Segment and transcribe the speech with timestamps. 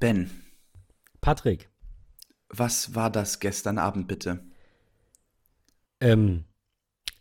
[0.00, 0.30] Ben.
[1.20, 1.68] Patrick.
[2.48, 4.42] Was war das gestern Abend bitte?
[6.00, 6.46] Ähm,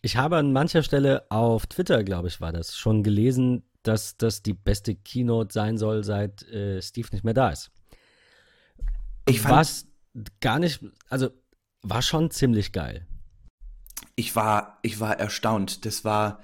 [0.01, 4.41] ich habe an mancher Stelle auf Twitter, glaube ich, war das, schon gelesen, dass das
[4.41, 7.69] die beste Keynote sein soll, seit äh, Steve nicht mehr da ist.
[9.27, 9.87] Ich fand, Was
[10.39, 11.29] gar nicht, also
[11.81, 13.05] war schon ziemlich geil.
[14.15, 15.85] ich war, ich war erstaunt.
[15.85, 16.41] Das war,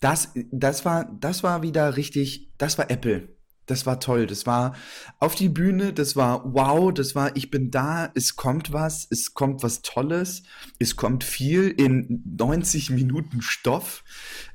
[0.00, 3.31] das, das war, das war wieder richtig, das war Apple.
[3.66, 4.26] Das war toll.
[4.26, 4.74] Das war
[5.18, 9.34] auf die Bühne, das war wow, das war, ich bin da, es kommt was, es
[9.34, 10.42] kommt was Tolles,
[10.78, 14.04] es kommt viel in 90 Minuten Stoff.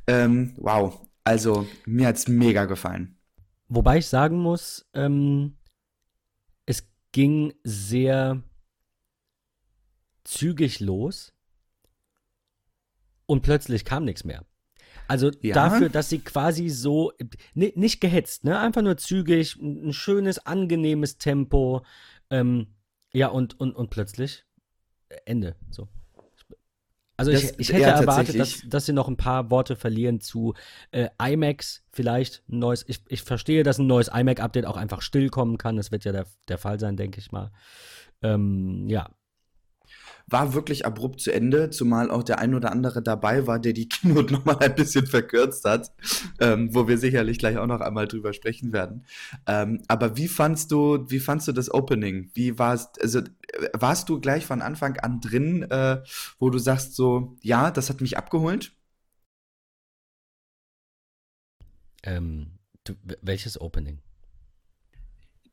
[0.07, 1.01] Ähm, wow.
[1.23, 3.17] Also, mir hat's mega gefallen.
[3.69, 5.57] Wobei ich sagen muss, ähm,
[6.65, 8.43] es ging sehr
[10.23, 11.33] zügig los
[13.25, 14.45] und plötzlich kam nichts mehr.
[15.07, 15.53] Also Ja.
[15.55, 17.11] dafür, dass sie quasi so,
[17.53, 18.59] ni- nicht gehetzt, ne?
[18.59, 21.83] Einfach nur zügig, ein schönes, angenehmes Tempo.
[22.29, 22.67] Ähm,
[23.13, 24.45] ja, und, und, und plötzlich
[25.09, 25.55] äh, Ende.
[25.69, 25.87] So.
[27.19, 30.21] Also ich, Das- ich hätte ja, erwartet, dass, dass sie noch ein paar Worte verlieren
[30.21, 30.53] zu
[30.91, 32.43] äh, iMacs vielleicht.
[32.49, 35.77] Ein neues, ich, ich verstehe, dass ein neues iMac-Update auch einfach still kommen kann.
[35.77, 37.51] Das wird ja der, der Fall sein, denke ich mal.
[38.21, 39.09] Ähm, ja,
[40.27, 43.87] War wirklich abrupt zu Ende, zumal auch der ein oder andere dabei war, der die
[43.87, 45.91] Keynote nochmal ein bisschen verkürzt hat,
[46.39, 49.05] ähm, wo wir sicherlich gleich auch noch einmal drüber sprechen werden.
[49.45, 52.29] Ähm, aber wie fandst du, wie fandst du das Opening?
[52.33, 53.23] Wie warst, also äh,
[53.73, 56.01] warst du gleich von Anfang an drin, äh,
[56.39, 58.73] wo du sagst so, ja, das hat mich abgeholt?
[62.07, 62.51] ähm,
[62.85, 63.99] du, welches Opening?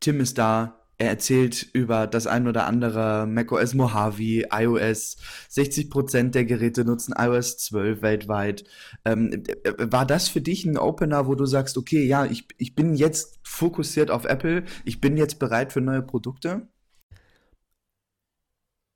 [0.00, 5.16] Tim ist da, er erzählt über das ein oder andere macOS Mojave, iOS.
[5.50, 8.64] 60% der Geräte nutzen iOS 12 weltweit.
[9.04, 12.74] Ähm, äh, war das für dich ein Opener, wo du sagst, okay, ja, ich, ich
[12.74, 16.68] bin jetzt fokussiert auf Apple, ich bin jetzt bereit für neue Produkte?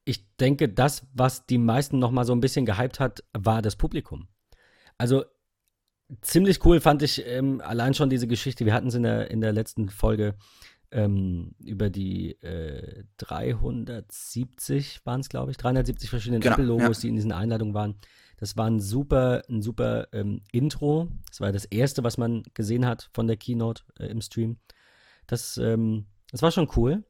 [0.08, 3.76] ich denke, das, was die meisten noch mal so ein bisschen gehypt hat, war das
[3.76, 4.26] Publikum.
[4.96, 5.24] Also
[6.22, 8.64] ziemlich cool fand ich ähm, allein schon diese Geschichte.
[8.64, 10.34] Wir hatten es in der, in der letzten Folge
[10.90, 17.02] ähm, über die äh, 370 waren es, glaube ich, 370 verschiedene Genau, Apple-Logos, ja.
[17.02, 17.96] die in diesen Einladungen waren.
[18.38, 21.08] Das war ein super, ein super ähm, Intro.
[21.28, 24.58] Das war das erste, was man gesehen hat von der Keynote äh, im Stream.
[25.26, 27.04] Das, ähm, das war schon cool.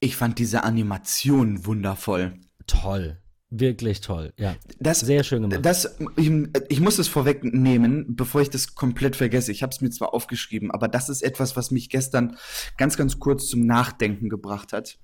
[0.00, 2.34] Ich fand diese Animation wundervoll.
[2.66, 3.18] Toll.
[3.50, 4.34] Wirklich toll.
[4.36, 4.56] Ja.
[4.78, 5.64] Das, Sehr schön gemacht.
[5.64, 6.30] Das, ich,
[6.68, 9.52] ich muss es vorwegnehmen, bevor ich das komplett vergesse.
[9.52, 12.36] Ich habe es mir zwar aufgeschrieben, aber das ist etwas, was mich gestern
[12.76, 14.98] ganz, ganz kurz zum Nachdenken gebracht hat.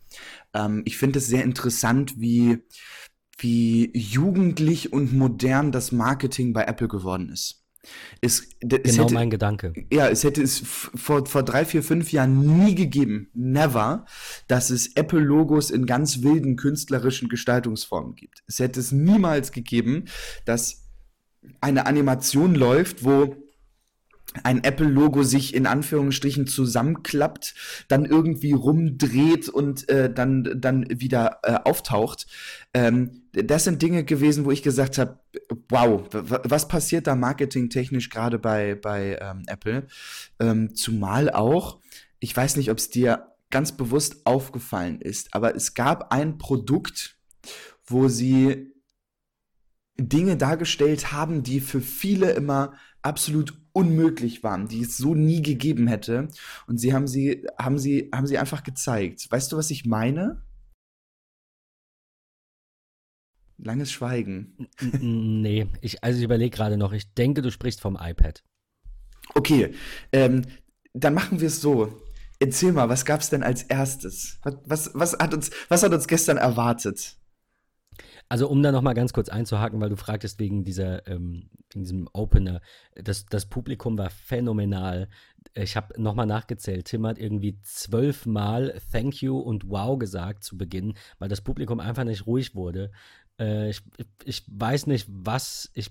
[0.53, 2.62] Ähm, ich finde es sehr interessant, wie,
[3.38, 7.63] wie jugendlich und modern das Marketing bei Apple geworden ist.
[8.21, 9.72] Es, es genau hätte, mein Gedanke.
[9.93, 14.06] ja, es hätte es vor, vor drei, vier, fünf Jahren nie gegeben, never,
[14.49, 18.43] dass es Apple-Logos in ganz wilden künstlerischen Gestaltungsformen gibt.
[18.47, 20.05] Es hätte es niemals gegeben,
[20.45, 20.84] dass
[21.61, 23.37] eine Animation läuft, wo
[24.43, 27.55] ein Apple-Logo sich in Anführungsstrichen zusammenklappt,
[27.89, 32.27] dann irgendwie rumdreht und äh, dann, dann wieder äh, auftaucht.
[32.72, 35.21] Ähm, das sind Dinge gewesen, wo ich gesagt habe,
[35.69, 39.87] wow, was passiert da marketingtechnisch gerade bei, bei ähm, Apple?
[40.41, 41.81] Ähm, zumal auch,
[42.19, 47.16] ich weiß nicht, ob es dir ganz bewusst aufgefallen ist, aber es gab ein Produkt,
[47.87, 48.72] wo sie
[49.97, 52.72] Dinge dargestellt haben, die für viele immer
[53.03, 56.28] absolut unmöglich waren, die es so nie gegeben hätte.
[56.66, 59.26] Und sie haben sie, haben sie, haben sie einfach gezeigt.
[59.30, 60.42] Weißt du, was ich meine?
[63.58, 64.68] Langes Schweigen.
[65.00, 66.92] Nee, ich, also ich überlege gerade noch.
[66.92, 68.42] Ich denke, du sprichst vom iPad.
[69.34, 69.74] Okay,
[70.12, 70.42] ähm,
[70.92, 72.00] dann machen wir es so.
[72.41, 74.38] Erzähl mal, was gab's denn als erstes?
[74.42, 77.16] Was, was, was, hat uns, was hat uns gestern erwartet?
[78.28, 81.84] Also um da noch mal ganz kurz einzuhaken, weil du fragtest wegen dieser, ähm, wegen
[81.84, 82.60] diesem Opener.
[82.94, 85.08] Das, das Publikum war phänomenal.
[85.54, 86.86] Ich habe noch mal nachgezählt.
[86.86, 92.04] Tim hat irgendwie zwölfmal Thank you und Wow gesagt zu Beginn, weil das Publikum einfach
[92.04, 92.91] nicht ruhig wurde.
[93.38, 93.82] Äh, ich,
[94.24, 95.91] ich weiß nicht, was ich.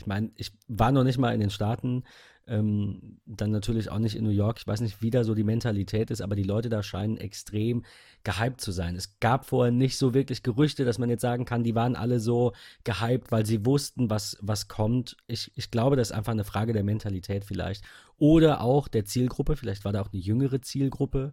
[0.00, 2.04] Ich meine, ich war noch nicht mal in den Staaten,
[2.46, 4.58] ähm, dann natürlich auch nicht in New York.
[4.58, 7.84] Ich weiß nicht, wie da so die Mentalität ist, aber die Leute da scheinen extrem
[8.24, 8.96] gehypt zu sein.
[8.96, 12.18] Es gab vorher nicht so wirklich Gerüchte, dass man jetzt sagen kann, die waren alle
[12.18, 12.52] so
[12.82, 15.16] gehypt, weil sie wussten, was, was kommt.
[15.26, 17.84] Ich, ich glaube, das ist einfach eine Frage der Mentalität vielleicht.
[18.16, 19.56] Oder auch der Zielgruppe.
[19.56, 21.32] Vielleicht war da auch eine jüngere Zielgruppe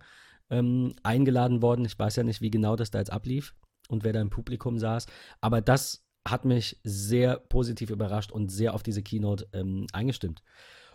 [0.49, 1.85] ähm, eingeladen worden.
[1.85, 3.55] Ich weiß ja nicht, wie genau das da jetzt ablief
[3.89, 5.07] und wer da im Publikum saß.
[5.41, 10.41] Aber das hat mich sehr positiv überrascht und sehr auf diese Keynote ähm, eingestimmt.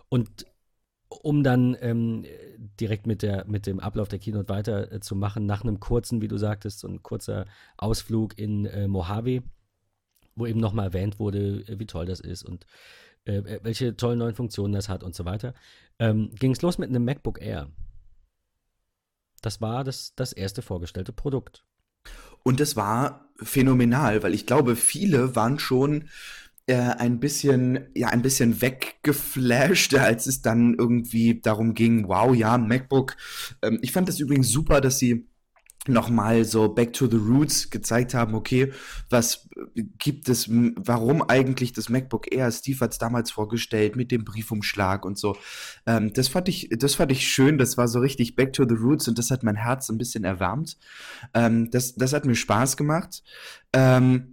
[0.08, 0.46] Und
[1.08, 2.25] um dann ähm,
[2.81, 6.38] direkt mit, der, mit dem Ablauf der Keynote weiterzumachen, äh, nach einem kurzen, wie du
[6.38, 7.44] sagtest, so ein kurzer
[7.76, 9.43] Ausflug in äh, Mojave,
[10.34, 12.67] wo eben nochmal erwähnt wurde, äh, wie toll das ist und
[13.25, 15.55] äh, äh, welche tollen neuen Funktionen das hat und so weiter,
[15.99, 17.70] ähm, ging es los mit einem MacBook Air.
[19.43, 21.64] Das war das, das erste vorgestellte Produkt.
[22.43, 26.05] Und das war phänomenal, weil ich glaube, viele waren schon
[26.67, 32.56] äh, ein bisschen, ja, ein bisschen weggeflasht, als es dann irgendwie darum ging, wow, ja,
[32.59, 33.17] MacBook.
[33.62, 35.27] Ähm, ich fand das übrigens super, dass sie
[35.88, 38.73] nochmal so back to the roots gezeigt haben, okay,
[39.11, 39.49] was
[39.99, 45.05] gibt es, warum eigentlich das MacBook Air, Steve hat es damals vorgestellt mit dem Briefumschlag
[45.05, 45.37] und so.
[45.87, 48.76] Ähm, das fand ich, das fand ich schön, das war so richtig back to the
[48.76, 50.79] roots und das hat mein Herz ein bisschen erwärmt.
[51.34, 53.23] Ähm, das, das hat mir Spaß gemacht.
[53.73, 54.31] Ähm,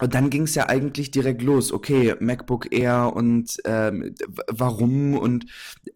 [0.00, 1.72] und dann ging es ja eigentlich direkt los.
[1.72, 4.14] Okay, MacBook Air und ähm,
[4.48, 5.46] warum und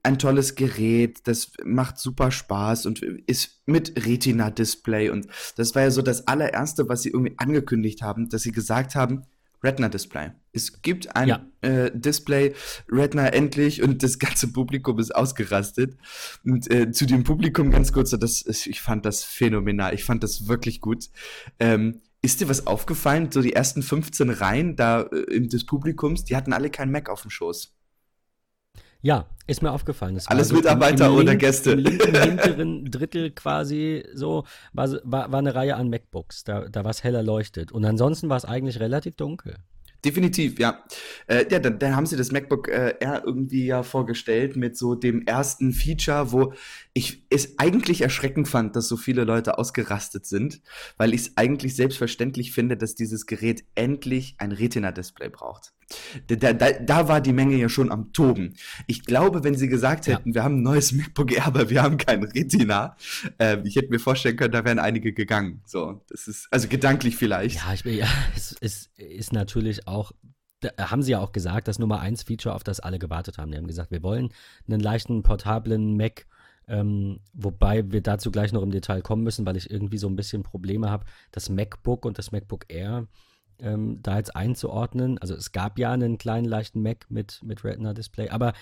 [0.03, 5.11] ein tolles Gerät, das macht super Spaß und ist mit Retina-Display.
[5.11, 8.95] Und das war ja so das allererste, was sie irgendwie angekündigt haben, dass sie gesagt
[8.95, 9.25] haben,
[9.65, 10.33] Retina-Display.
[10.53, 11.47] Es gibt ein ja.
[11.63, 12.55] äh, Display,
[12.89, 15.97] Retina endlich und das ganze Publikum ist ausgerastet.
[16.45, 20.47] Und äh, zu dem Publikum ganz kurz, das, ich fand das phänomenal, ich fand das
[20.47, 21.09] wirklich gut.
[21.59, 23.31] Ähm, ist dir was aufgefallen?
[23.31, 27.23] So die ersten 15 Reihen da äh, des Publikums, die hatten alle keinen Mac auf
[27.23, 27.75] dem Schoß.
[29.03, 30.19] Ja, ist mir aufgefallen.
[30.27, 31.73] Alles so Mitarbeiter oder Link, Gäste.
[31.73, 31.85] Im
[32.15, 36.45] hinteren Drittel quasi so war, war, war eine Reihe an MacBooks.
[36.45, 37.71] Da, da war es heller leuchtet.
[37.71, 39.57] Und ansonsten war es eigentlich relativ dunkel.
[40.05, 40.85] Definitiv, ja.
[41.27, 44.95] Äh, ja, dann, dann haben sie das MacBook äh, Air irgendwie ja vorgestellt mit so
[44.95, 46.53] dem ersten Feature, wo
[46.93, 50.61] ich es eigentlich erschreckend fand, dass so viele Leute ausgerastet sind,
[50.99, 55.73] weil ich es eigentlich selbstverständlich finde, dass dieses Gerät endlich ein Retina-Display braucht.
[56.27, 58.55] Da, da, da war die Menge ja schon am Toben.
[58.87, 60.35] Ich glaube, wenn sie gesagt hätten, ja.
[60.35, 62.97] wir haben ein neues MacBook Air, aber wir haben kein Retina,
[63.39, 65.63] äh, ich hätte mir vorstellen können, da wären einige gegangen.
[65.67, 67.57] So, das ist, also gedanklich vielleicht.
[67.57, 70.13] Ja, ich, ja es, es ist natürlich auch
[70.65, 73.51] da haben sie ja auch gesagt, das Nummer 1 Feature, auf das alle gewartet haben.
[73.51, 74.31] Die haben gesagt, wir wollen
[74.67, 76.27] einen leichten portablen Mac,
[76.69, 80.17] ähm, wobei wir dazu gleich noch im Detail kommen müssen, weil ich irgendwie so ein
[80.17, 81.05] bisschen Probleme habe.
[81.33, 83.07] Das MacBook und das MacBook Air
[83.59, 85.19] ähm, da jetzt einzuordnen.
[85.19, 88.53] Also es gab ja einen kleinen leichten Mac mit, mit Retina-Display, aber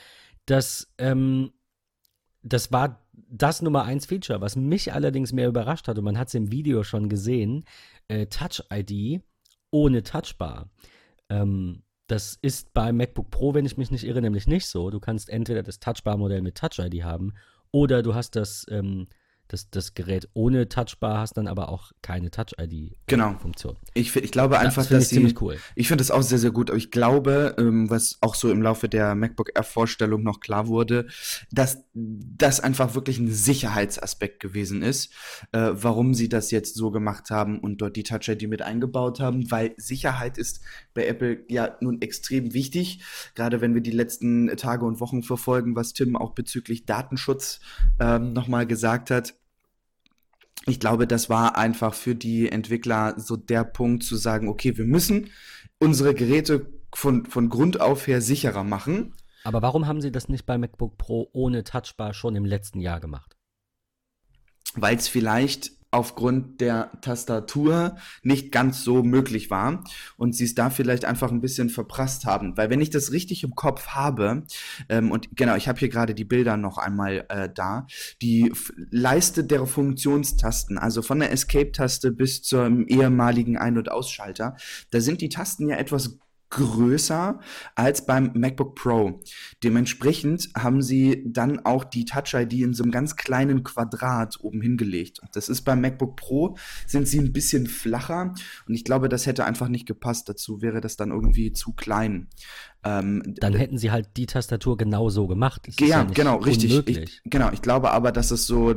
[0.46, 1.52] das, ähm,
[2.42, 6.28] das war das Nummer 1 Feature, was mich allerdings mehr überrascht hat, und man hat
[6.28, 7.64] es im Video schon gesehen,
[8.08, 9.22] äh, Touch ID
[9.70, 10.70] ohne Touchbar.
[11.28, 14.90] Ähm, das ist bei MacBook Pro, wenn ich mich nicht irre, nämlich nicht so.
[14.90, 17.34] Du kannst entweder das Touchbar-Modell mit Touch ID haben
[17.70, 19.08] oder du hast das ähm,
[19.52, 23.74] das, das Gerät ohne Touchbar hast dann aber auch keine Touch-ID-Funktion.
[23.74, 23.90] Genau.
[23.94, 25.58] Ich, ich glaube einfach, das dass sie, ziemlich cool.
[25.74, 28.62] Ich finde das auch sehr, sehr gut, aber ich glaube, ähm, was auch so im
[28.62, 31.06] Laufe der MacBook Air-Vorstellung noch klar wurde,
[31.50, 35.12] dass das einfach wirklich ein Sicherheitsaspekt gewesen ist,
[35.52, 39.50] äh, warum sie das jetzt so gemacht haben und dort die Touch-ID mit eingebaut haben,
[39.50, 40.62] weil Sicherheit ist
[40.94, 43.02] bei Apple ja nun extrem wichtig,
[43.34, 47.60] gerade wenn wir die letzten Tage und Wochen verfolgen, was Tim auch bezüglich Datenschutz
[48.00, 49.34] ähm, nochmal gesagt hat
[50.66, 54.84] ich glaube, das war einfach für die Entwickler so der Punkt zu sagen, okay, wir
[54.84, 55.30] müssen
[55.78, 59.14] unsere Geräte von, von Grund auf her sicherer machen.
[59.44, 63.00] Aber warum haben sie das nicht bei MacBook Pro ohne Touchbar schon im letzten Jahr
[63.00, 63.36] gemacht?
[64.74, 69.84] Weil es vielleicht aufgrund der Tastatur nicht ganz so möglich war
[70.16, 72.56] und sie es da vielleicht einfach ein bisschen verprasst haben.
[72.56, 74.44] Weil wenn ich das richtig im Kopf habe,
[74.88, 77.86] ähm, und genau, ich habe hier gerade die Bilder noch einmal äh, da,
[78.22, 78.50] die
[78.90, 84.56] Leiste der Funktionstasten, also von der Escape-Taste bis zum ehemaligen Ein- und Ausschalter,
[84.90, 86.18] da sind die Tasten ja etwas
[86.52, 87.40] größer
[87.74, 89.20] als beim MacBook Pro.
[89.64, 94.60] Dementsprechend haben sie dann auch die Touch ID in so einem ganz kleinen Quadrat oben
[94.60, 95.20] hingelegt.
[95.32, 96.56] Das ist beim MacBook Pro
[96.86, 98.34] sind sie ein bisschen flacher
[98.68, 100.28] und ich glaube, das hätte einfach nicht gepasst.
[100.28, 102.28] Dazu wäre das dann irgendwie zu klein.
[102.84, 105.62] Ähm, dann hätten sie halt die Tastatur genau so gemacht.
[105.66, 106.88] Das ja, ja genau, richtig.
[106.88, 108.74] Ich, genau, ich glaube aber, dass es so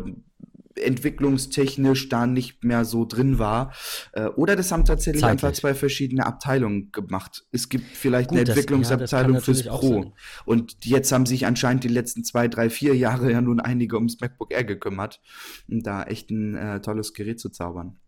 [0.76, 3.74] entwicklungstechnisch da nicht mehr so drin war.
[4.14, 5.44] Äh, oder das haben tatsächlich Zeitlich.
[5.44, 7.46] einfach zwei verschiedene Abteilungen gemacht.
[7.52, 10.14] Es gibt vielleicht Gut, eine Entwicklungsabteilung ja, fürs Pro.
[10.46, 14.20] Und jetzt haben sich anscheinend die letzten zwei, drei, vier Jahre ja nun einige ums
[14.20, 15.22] MacBook Air gekümmert,
[15.68, 18.00] um da echt ein äh, tolles Gerät zu zaubern.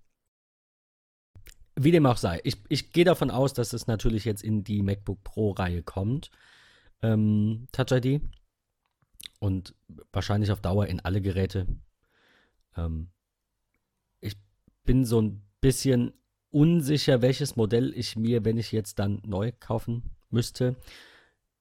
[1.79, 2.41] Wie dem auch sei.
[2.43, 6.31] Ich, ich gehe davon aus, dass es natürlich jetzt in die MacBook Pro-Reihe kommt.
[7.03, 8.21] Ähm, Touch ID.
[9.39, 9.75] Und
[10.11, 11.67] wahrscheinlich auf Dauer in alle Geräte.
[12.77, 13.09] Ähm,
[14.19, 14.37] ich
[14.85, 16.13] bin so ein bisschen
[16.49, 20.75] unsicher, welches Modell ich mir, wenn ich jetzt dann neu kaufen müsste,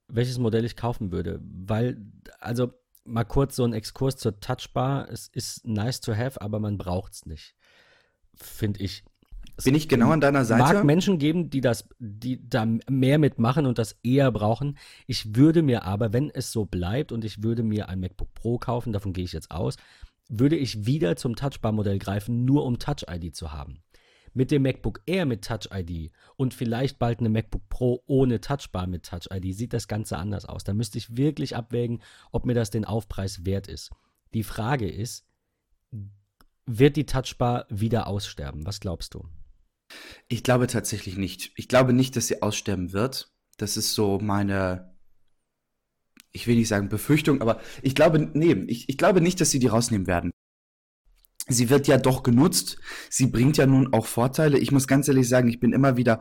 [0.09, 1.41] welches Modell ich kaufen würde.
[1.43, 1.97] Weil,
[2.39, 2.73] also
[3.05, 5.09] mal kurz so ein Exkurs zur Touchbar.
[5.11, 7.55] Es ist nice to have, aber man braucht es nicht.
[8.35, 9.05] Finde ich.
[9.65, 10.63] Bin ich genau an deiner Seite?
[10.63, 14.77] mag Menschen geben, die das, die da mehr mitmachen und das eher brauchen.
[15.07, 18.59] Ich würde mir aber, wenn es so bleibt und ich würde mir ein MacBook Pro
[18.59, 19.77] kaufen, davon gehe ich jetzt aus,
[20.29, 23.83] würde ich wieder zum Touchbar-Modell greifen, nur um Touch-ID zu haben.
[24.35, 29.07] Mit dem MacBook Air mit Touch-ID und vielleicht bald eine MacBook Pro ohne Touchbar mit
[29.07, 30.63] Touch-ID sieht das Ganze anders aus.
[30.63, 32.03] Da müsste ich wirklich abwägen,
[32.33, 33.93] ob mir das den Aufpreis wert ist.
[34.35, 35.25] Die Frage ist,
[36.67, 38.67] wird die Touchbar wieder aussterben?
[38.67, 39.27] Was glaubst du?
[40.29, 41.53] Ich glaube tatsächlich nicht.
[41.57, 43.33] Ich glaube nicht, dass sie aussterben wird.
[43.57, 44.96] Das ist so meine,
[46.37, 49.59] ich will nicht sagen Befürchtung, aber ich glaube, nee, ich, ich glaube nicht, dass sie
[49.59, 50.31] die rausnehmen werden.
[51.49, 52.79] Sie wird ja doch genutzt.
[53.09, 54.59] Sie bringt ja nun auch Vorteile.
[54.59, 56.21] Ich muss ganz ehrlich sagen, ich bin immer wieder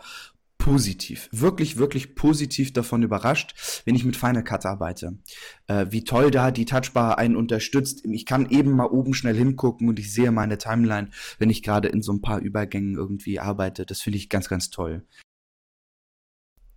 [0.58, 5.20] positiv, wirklich, wirklich positiv davon überrascht, wenn ich mit Final Cut arbeite.
[5.68, 8.06] Äh, wie toll da die Touchbar einen unterstützt.
[8.06, 11.90] Ich kann eben mal oben schnell hingucken und ich sehe meine Timeline, wenn ich gerade
[11.90, 13.86] in so ein paar Übergängen irgendwie arbeite.
[13.86, 15.04] Das finde ich ganz, ganz toll.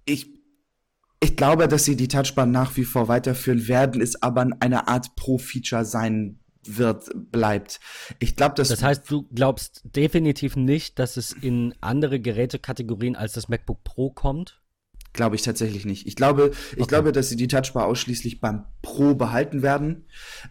[0.05, 0.38] Ich,
[1.21, 5.17] ich glaube, dass sie die Touchbar nach wie vor weiterführen werden, ist aber eine Art
[5.17, 7.81] Pro-Feature sein wird, bleibt.
[8.19, 8.69] Ich glaube, dass.
[8.69, 14.11] Das heißt, du glaubst definitiv nicht, dass es in andere Gerätekategorien als das MacBook Pro
[14.11, 14.61] kommt?
[15.15, 16.07] Glaube ich tatsächlich nicht.
[16.07, 16.87] Ich glaube, ich okay.
[16.87, 20.05] glaube, dass sie die Touchbar ausschließlich beim Pro behalten werden.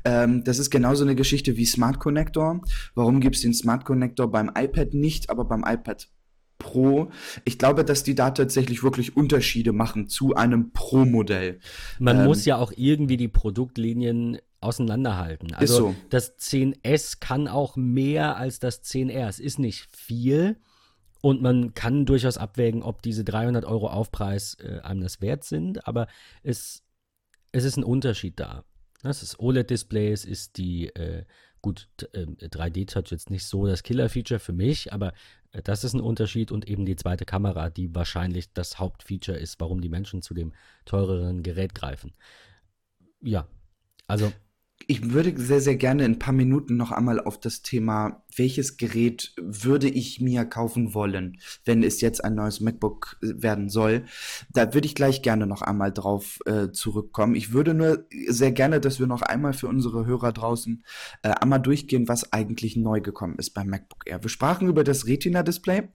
[0.04, 2.62] Ähm, das ist genauso eine Geschichte wie Smart Connector.
[2.96, 6.10] Warum gibt es den Smart Connector beim iPad nicht, aber beim iPad
[6.58, 7.12] Pro.
[7.46, 11.60] Ich glaube, dass die da tatsächlich wirklich Unterschiede machen zu einem Pro-Modell.
[12.00, 15.54] Man ähm, muss ja auch irgendwie die Produktlinien auseinanderhalten.
[15.54, 15.96] Also so.
[16.10, 19.28] das 10S kann auch mehr als das 10R.
[19.28, 20.58] Es ist nicht viel
[21.22, 25.88] und man kann durchaus abwägen, ob diese 300 Euro Aufpreis äh, einem das wert sind,
[25.88, 26.08] aber
[26.44, 26.84] es,
[27.52, 28.64] es ist ein Unterschied da.
[29.04, 31.26] Das ist OLED-Display, es ist die, äh,
[31.62, 35.14] gut, äh, 3D-Touch jetzt nicht so das Killer-Feature für mich, aber
[35.51, 39.82] das ist ein Unterschied und eben die zweite Kamera, die wahrscheinlich das Hauptfeature ist, warum
[39.82, 40.54] die Menschen zu dem
[40.86, 42.13] teureren Gerät greifen.
[43.22, 43.48] Ja,
[44.08, 44.32] also
[44.86, 48.78] ich würde sehr, sehr gerne in ein paar Minuten noch einmal auf das Thema, welches
[48.78, 54.06] Gerät würde ich mir kaufen wollen, wenn es jetzt ein neues MacBook werden soll.
[54.54, 57.36] Da würde ich gleich gerne noch einmal drauf äh, zurückkommen.
[57.36, 60.84] Ich würde nur sehr gerne, dass wir noch einmal für unsere Hörer draußen
[61.24, 64.24] äh, einmal durchgehen, was eigentlich neu gekommen ist beim MacBook Air.
[64.24, 65.90] Wir sprachen über das Retina-Display.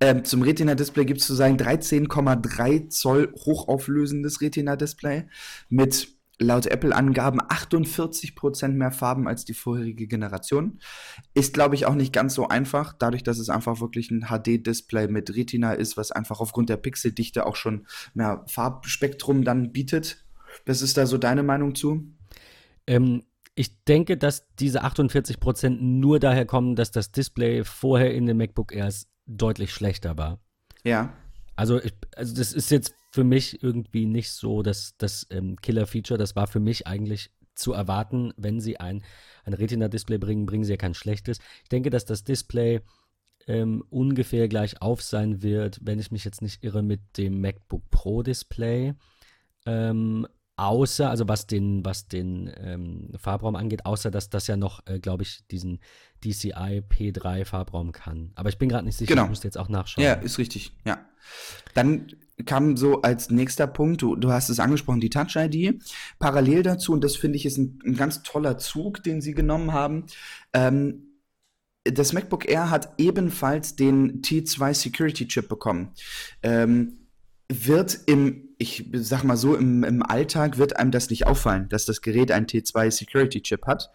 [0.00, 5.26] Ähm, zum Retina-Display gibt es zu sagen 13,3 Zoll hochauflösendes Retina-Display
[5.68, 10.80] mit laut Apple-Angaben 48% mehr Farben als die vorherige Generation.
[11.34, 15.08] Ist, glaube ich, auch nicht ganz so einfach, dadurch, dass es einfach wirklich ein HD-Display
[15.08, 20.24] mit Retina ist, was einfach aufgrund der Pixeldichte auch schon mehr Farbspektrum dann bietet.
[20.66, 22.12] Was ist da so deine Meinung zu?
[22.86, 23.22] Ähm,
[23.54, 28.72] ich denke, dass diese 48% nur daher kommen, dass das Display vorher in den MacBook
[28.72, 30.40] Airs deutlich schlechter war.
[30.84, 31.12] Ja.
[31.54, 36.18] Also, ich, also das ist jetzt für mich irgendwie nicht so das, das ähm, Killer-Feature.
[36.18, 39.04] Das war für mich eigentlich zu erwarten, wenn sie ein,
[39.44, 41.38] ein Retina-Display bringen, bringen sie ja kein schlechtes.
[41.62, 42.80] Ich denke, dass das Display
[43.46, 47.90] ähm, ungefähr gleich auf sein wird, wenn ich mich jetzt nicht irre, mit dem MacBook
[47.90, 48.94] Pro Display.
[49.66, 54.86] Ähm, außer, also was den, was den ähm, Farbraum angeht, außer dass das ja noch,
[54.86, 55.80] äh, glaube ich, diesen
[56.24, 58.32] DCI P3 Farbraum kann.
[58.34, 59.24] Aber ich bin gerade nicht sicher, genau.
[59.24, 60.04] ich muss jetzt auch nachschauen.
[60.04, 61.04] Ja, ist richtig, ja.
[61.74, 62.08] Dann
[62.44, 65.82] kam so als nächster Punkt, du, du hast es angesprochen, die Touch-ID.
[66.18, 69.72] Parallel dazu, und das finde ich ist ein, ein, ganz toller Zug, den sie genommen
[69.72, 70.06] haben,
[70.52, 71.08] ähm,
[71.84, 75.92] das MacBook Air hat ebenfalls den T2 Security Chip bekommen.
[76.42, 77.08] Ähm,
[77.48, 81.84] wird im, ich sag mal so, im, im Alltag wird einem das nicht auffallen, dass
[81.84, 83.90] das Gerät einen T2 Security Chip hat.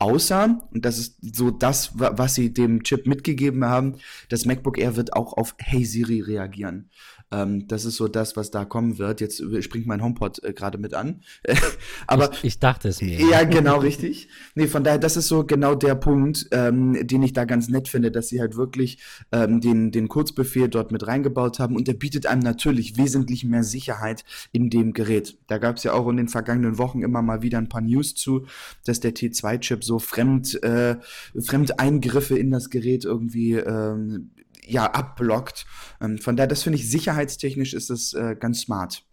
[0.00, 3.98] Außer, und das ist so das, was sie dem Chip mitgegeben haben,
[4.28, 6.90] das MacBook Air wird auch auf Hey Siri reagieren.
[7.30, 9.20] Ähm, das ist so das, was da kommen wird.
[9.20, 11.20] Jetzt springt mein HomePod äh, gerade mit an.
[12.06, 13.20] Aber ich, ich, dachte es mir.
[13.20, 14.28] Ja, genau, richtig.
[14.54, 17.88] Nee, von daher, das ist so genau der Punkt, ähm, den ich da ganz nett
[17.88, 21.94] finde, dass sie halt wirklich ähm, den, den Kurzbefehl dort mit reingebaut haben und der
[21.94, 25.36] bietet einem natürlich wesentlich mehr Sicherheit in dem Gerät.
[25.48, 28.14] Da gab es ja auch in den vergangenen Wochen immer mal wieder ein paar News
[28.14, 28.46] zu,
[28.84, 30.96] dass der T2-Chip so fremd, äh,
[31.38, 34.30] fremd Eingriffe in das Gerät irgendwie ähm,
[34.68, 35.66] ja, abblockt.
[36.00, 39.04] Ähm, von daher, das finde ich sicherheitstechnisch ist das äh, ganz smart.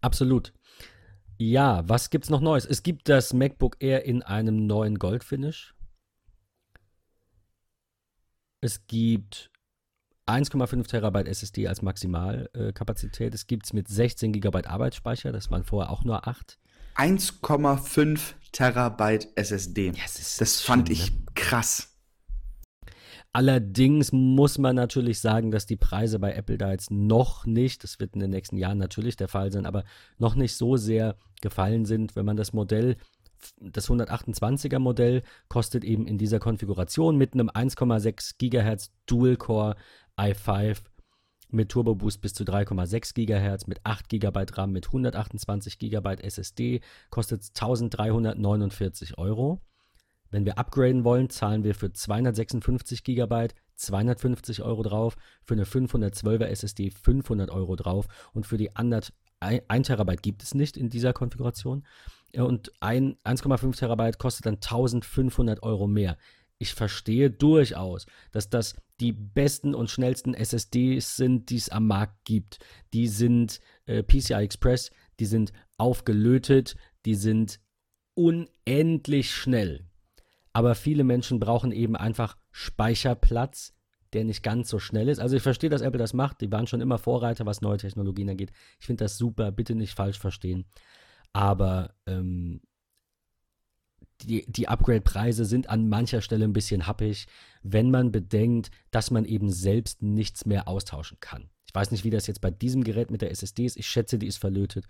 [0.00, 0.52] Absolut.
[1.38, 2.64] Ja, was gibt's noch Neues?
[2.64, 5.74] Es gibt das MacBook Air in einem neuen Goldfinish.
[8.62, 9.50] Es gibt
[10.26, 13.34] 1,5 Terabyte SSD als Maximalkapazität.
[13.34, 16.58] es gibt es mit 16 Gigabyte Arbeitsspeicher, das waren vorher auch nur 8.
[16.96, 19.88] 1,5 Terabyte SSD.
[19.88, 21.18] Ja, das, das fand ich ne?
[21.34, 21.95] krass.
[23.36, 28.00] Allerdings muss man natürlich sagen, dass die Preise bei Apple da jetzt noch nicht, das
[28.00, 29.84] wird in den nächsten Jahren natürlich der Fall sein, aber
[30.16, 32.96] noch nicht so sehr gefallen sind, wenn man das Modell
[33.60, 39.76] das 128er Modell kostet eben in dieser Konfiguration mit einem 1,6 GHz Dual-Core
[40.16, 40.78] i5
[41.50, 46.80] mit Turbo Boost bis zu 3,6 GHz, mit 8 GB RAM, mit 128 GB SSD,
[47.10, 49.60] kostet 1349 Euro.
[50.30, 56.46] Wenn wir upgraden wollen, zahlen wir für 256 GB 250 Euro drauf, für eine 512er
[56.46, 61.86] SSD 500 Euro drauf und für die 1 Terabyte gibt es nicht in dieser Konfiguration.
[62.34, 66.16] Und 1,5 Terabyte kostet dann 1500 Euro mehr.
[66.58, 72.24] Ich verstehe durchaus, dass das die besten und schnellsten SSDs sind, die es am Markt
[72.24, 72.58] gibt.
[72.94, 74.90] Die sind äh, PCI Express,
[75.20, 77.60] die sind aufgelötet, die sind
[78.14, 79.85] unendlich schnell.
[80.56, 83.74] Aber viele Menschen brauchen eben einfach Speicherplatz,
[84.14, 85.18] der nicht ganz so schnell ist.
[85.18, 86.40] Also ich verstehe, dass Apple das macht.
[86.40, 88.52] Die waren schon immer Vorreiter, was neue Technologien angeht.
[88.80, 90.64] Ich finde das super, bitte nicht falsch verstehen.
[91.34, 92.62] Aber ähm,
[94.22, 97.26] die, die Upgrade-Preise sind an mancher Stelle ein bisschen happig,
[97.62, 101.50] wenn man bedenkt, dass man eben selbst nichts mehr austauschen kann.
[101.66, 103.76] Ich weiß nicht, wie das jetzt bei diesem Gerät mit der SSD ist.
[103.76, 104.86] Ich schätze, die ist verlötet.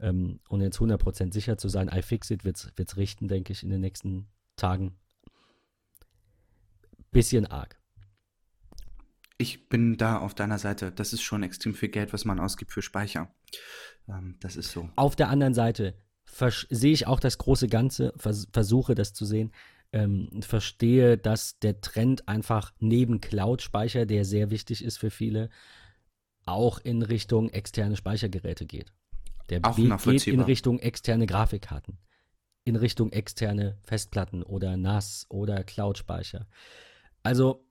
[0.00, 3.82] Ähm, und jetzt 100% sicher zu sein, iFixit wird es richten, denke ich, in den
[3.82, 4.96] nächsten Tagen.
[7.10, 7.80] Bisschen arg.
[9.38, 10.92] Ich bin da auf deiner Seite.
[10.92, 13.34] Das ist schon extrem viel Geld, was man ausgibt für Speicher.
[14.08, 14.90] Ähm, das ist so.
[14.96, 15.94] Auf der anderen Seite
[16.68, 19.52] sehe ich auch das große Ganze, vers versuche das zu sehen,
[19.92, 25.50] ähm, verstehe, dass der Trend einfach neben Cloud-Speicher, der sehr wichtig ist für viele,
[26.46, 28.92] auch in Richtung externe Speichergeräte geht.
[29.48, 31.98] Der auch geht in Richtung externe Grafikkarten,
[32.64, 36.46] in Richtung externe Festplatten oder NAS oder Cloud-Speicher.
[37.22, 37.64] Also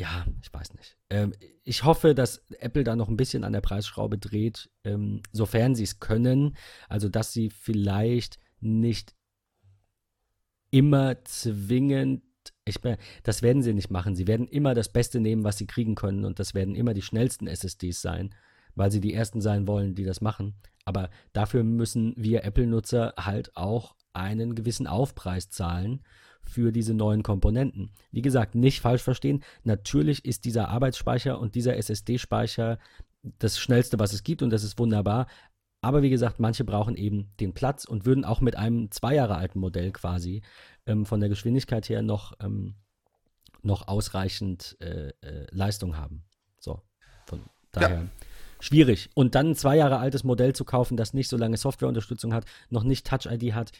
[0.00, 0.96] ja, ich weiß nicht.
[1.10, 5.74] Ähm, ich hoffe, dass Apple da noch ein bisschen an der Preisschraube dreht, ähm, sofern
[5.74, 6.56] sie es können.
[6.88, 9.14] Also, dass sie vielleicht nicht
[10.70, 12.22] immer zwingend,
[12.64, 12.76] ich,
[13.24, 14.14] das werden sie nicht machen.
[14.14, 16.24] Sie werden immer das Beste nehmen, was sie kriegen können.
[16.24, 18.34] Und das werden immer die schnellsten SSDs sein,
[18.74, 20.54] weil sie die ersten sein wollen, die das machen.
[20.86, 26.02] Aber dafür müssen wir Apple-Nutzer halt auch einen gewissen Aufpreis zahlen
[26.42, 27.90] für diese neuen Komponenten.
[28.10, 29.42] Wie gesagt, nicht falsch verstehen.
[29.62, 32.78] Natürlich ist dieser Arbeitsspeicher und dieser SSD-Speicher
[33.38, 35.26] das schnellste, was es gibt und das ist wunderbar.
[35.82, 39.36] Aber wie gesagt, manche brauchen eben den Platz und würden auch mit einem zwei Jahre
[39.36, 40.42] alten Modell quasi
[40.86, 42.74] ähm, von der Geschwindigkeit her noch, ähm,
[43.62, 46.24] noch ausreichend äh, äh, Leistung haben.
[46.58, 46.82] So,
[47.26, 47.40] von
[47.72, 47.90] daher.
[47.90, 48.06] Ja.
[48.58, 49.08] Schwierig.
[49.14, 52.44] Und dann ein zwei Jahre altes Modell zu kaufen, das nicht so lange Softwareunterstützung hat,
[52.68, 53.72] noch nicht Touch-ID hat,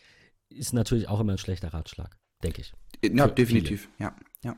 [0.49, 2.73] ist natürlich auch immer ein schlechter Ratschlag denke ich.
[3.03, 4.09] Ja, Für definitiv, viele.
[4.09, 4.17] ja.
[4.43, 4.57] Ja.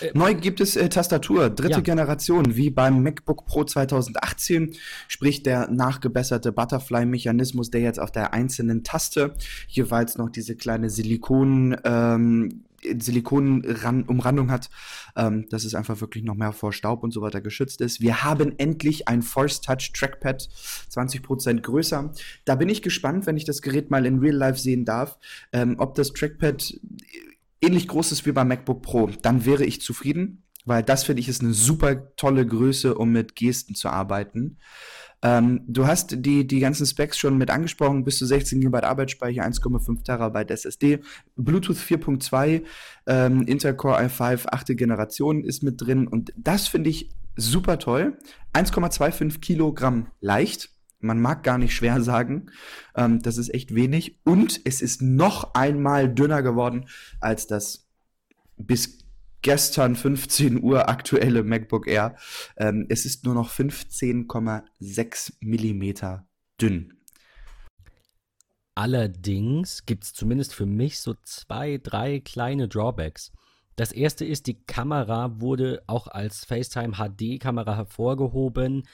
[0.00, 1.80] Äh, Neu gibt es äh, Tastatur, dritte ja.
[1.80, 4.74] Generation, wie beim MacBook Pro 2018,
[5.06, 9.34] sprich der nachgebesserte Butterfly-Mechanismus, der jetzt auf der einzelnen Taste
[9.68, 14.70] jeweils noch diese kleine Silikon, ähm, Silikonumrandung hat,
[15.16, 18.00] ähm, dass es einfach wirklich noch mehr vor Staub und so weiter geschützt ist.
[18.00, 20.48] Wir haben endlich ein Force Touch Trackpad,
[20.90, 22.12] 20% größer.
[22.44, 25.18] Da bin ich gespannt, wenn ich das Gerät mal in Real Life sehen darf,
[25.52, 26.78] ähm, ob das Trackpad
[27.60, 29.10] ähnlich groß ist wie beim MacBook Pro.
[29.22, 33.34] Dann wäre ich zufrieden, weil das finde ich ist eine super tolle Größe, um mit
[33.34, 34.58] Gesten zu arbeiten.
[35.22, 39.42] Ähm, du hast die, die ganzen Specs schon mit angesprochen, bis zu 16 GB Arbeitsspeicher,
[39.42, 41.00] 1,5 Terabyte SSD,
[41.36, 42.62] Bluetooth 4.2,
[43.06, 48.18] ähm, Intercore i5, achte Generation ist mit drin und das finde ich super toll.
[48.52, 50.70] 1,25 Kilogramm leicht.
[51.00, 52.46] Man mag gar nicht schwer sagen.
[52.96, 54.18] Ähm, das ist echt wenig.
[54.24, 56.88] Und es ist noch einmal dünner geworden
[57.20, 57.88] als das
[58.56, 58.97] bis
[59.42, 62.16] gestern 15 Uhr aktuelle MacBook Air.
[62.56, 66.26] Ähm, es ist nur noch 15,6 Millimeter
[66.60, 66.94] dünn.
[68.74, 73.32] Allerdings gibt es zumindest für mich so zwei, drei kleine Drawbacks.
[73.74, 78.86] Das erste ist, die Kamera wurde auch als FaceTime HD-Kamera hervorgehoben,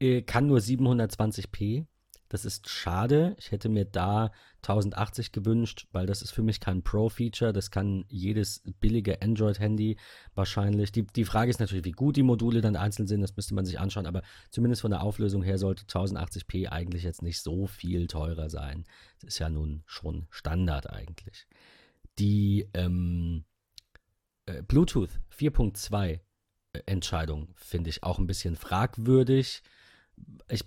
[0.00, 1.86] äh, kann nur 720p.
[2.28, 3.36] Das ist schade.
[3.38, 7.52] Ich hätte mir da 1080 gewünscht, weil das ist für mich kein Pro-Feature.
[7.52, 9.96] Das kann jedes billige Android-Handy
[10.34, 10.92] wahrscheinlich.
[10.92, 13.20] Die, die Frage ist natürlich, wie gut die Module dann einzeln sind.
[13.20, 14.06] Das müsste man sich anschauen.
[14.06, 18.84] Aber zumindest von der Auflösung her sollte 1080p eigentlich jetzt nicht so viel teurer sein.
[19.20, 21.46] Das ist ja nun schon Standard eigentlich.
[22.18, 23.44] Die ähm,
[24.46, 26.20] äh, Bluetooth 4.2
[26.86, 29.62] Entscheidung, finde ich auch ein bisschen fragwürdig.
[30.48, 30.64] Ich,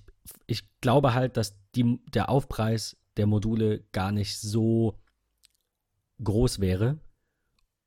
[0.48, 5.00] ich glaube halt, dass die, der Aufpreis der Module gar nicht so
[6.24, 7.00] groß wäre.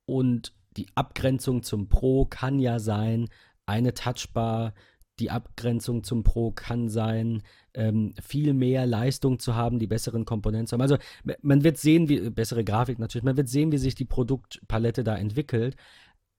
[0.06, 3.28] Und die Abgrenzung zum Pro kann ja sein,
[3.66, 4.74] eine Touchbar,
[5.18, 7.42] die Abgrenzung zum Pro kann sein,
[7.74, 10.82] ähm, viel mehr Leistung zu haben, die besseren Komponenten zu haben.
[10.82, 10.96] Also
[11.42, 15.16] man wird sehen, wie bessere Grafik natürlich, man wird sehen, wie sich die Produktpalette da
[15.16, 15.76] entwickelt.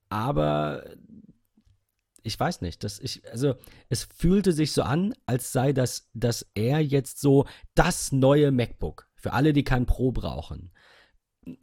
[0.08, 0.84] Aber
[2.22, 3.54] ich weiß nicht, dass ich, also
[3.88, 9.08] es fühlte sich so an, als sei das, dass er jetzt so das neue MacBook
[9.14, 10.72] für alle, die kein Pro brauchen.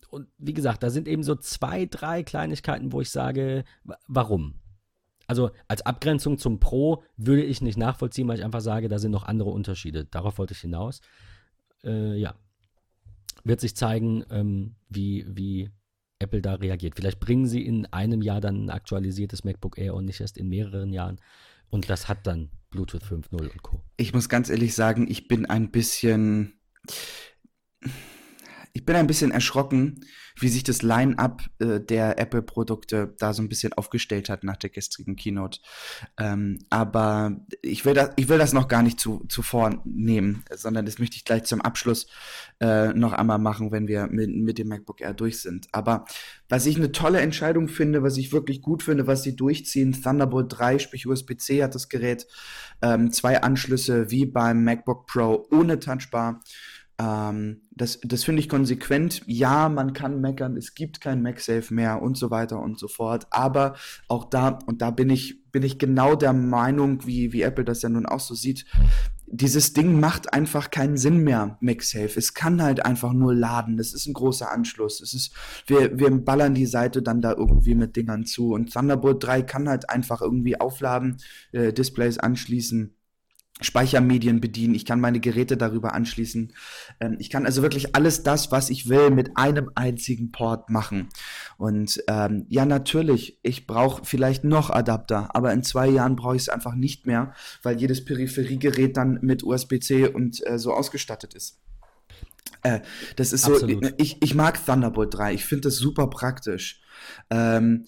[0.09, 3.63] Und wie gesagt, da sind eben so zwei, drei Kleinigkeiten, wo ich sage,
[4.07, 4.59] warum?
[5.27, 9.11] Also als Abgrenzung zum Pro würde ich nicht nachvollziehen, weil ich einfach sage, da sind
[9.11, 10.05] noch andere Unterschiede.
[10.05, 11.01] Darauf wollte ich hinaus.
[11.83, 12.35] Äh, ja.
[13.43, 15.69] Wird sich zeigen, ähm, wie, wie
[16.19, 16.95] Apple da reagiert.
[16.95, 20.49] Vielleicht bringen sie in einem Jahr dann ein aktualisiertes MacBook Air und nicht erst in
[20.49, 21.19] mehreren Jahren.
[21.69, 23.81] Und das hat dann Bluetooth 5.0 und Co.
[23.97, 26.59] Ich muss ganz ehrlich sagen, ich bin ein bisschen
[28.77, 30.05] ich bin ein bisschen erschrocken,
[30.39, 34.69] wie sich das Line-up äh, der Apple-Produkte da so ein bisschen aufgestellt hat nach der
[34.69, 35.59] gestrigen Keynote.
[36.19, 40.85] Ähm, aber ich will, das, ich will das noch gar nicht zu, zuvor nehmen, sondern
[40.85, 42.05] das möchte ich gleich zum Abschluss
[42.59, 45.67] äh, noch einmal machen, wenn wir mit, mit dem MacBook Air durch sind.
[45.71, 46.05] Aber
[46.47, 50.53] was ich eine tolle Entscheidung finde, was ich wirklich gut finde, was sie durchziehen, Thunderbolt
[50.55, 52.27] 3, sprich USB-C hat das Gerät,
[52.83, 56.41] ähm, zwei Anschlüsse wie beim MacBook Pro ohne Touchbar.
[56.99, 59.21] Ähm, das das finde ich konsequent.
[59.27, 63.27] Ja, man kann meckern, es gibt kein MagSafe mehr und so weiter und so fort.
[63.29, 63.75] Aber
[64.07, 67.83] auch da, und da bin ich, bin ich genau der Meinung, wie, wie Apple das
[67.83, 68.65] ja nun auch so sieht,
[69.29, 72.17] dieses Ding macht einfach keinen Sinn mehr, MagSafe.
[72.17, 73.75] Es kann halt einfach nur laden.
[73.75, 75.01] Das ist ein großer Anschluss.
[75.01, 75.33] Es ist,
[75.67, 78.53] wir, wir ballern die Seite dann da irgendwie mit Dingern zu.
[78.53, 81.17] Und Thunderbolt 3 kann halt einfach irgendwie aufladen,
[81.51, 82.96] äh, Displays anschließen
[83.59, 86.53] Speichermedien bedienen, ich kann meine Geräte darüber anschließen.
[86.99, 91.09] Ähm, ich kann also wirklich alles das, was ich will, mit einem einzigen Port machen.
[91.57, 96.43] Und ähm, ja, natürlich, ich brauche vielleicht noch Adapter, aber in zwei Jahren brauche ich
[96.43, 101.59] es einfach nicht mehr, weil jedes Peripheriegerät dann mit USB-C und äh, so ausgestattet ist.
[102.61, 102.81] Äh,
[103.15, 103.85] das ist Absolut.
[103.85, 106.81] so, ich, ich mag Thunderbolt 3, ich finde das super praktisch.
[107.29, 107.85] Ähm,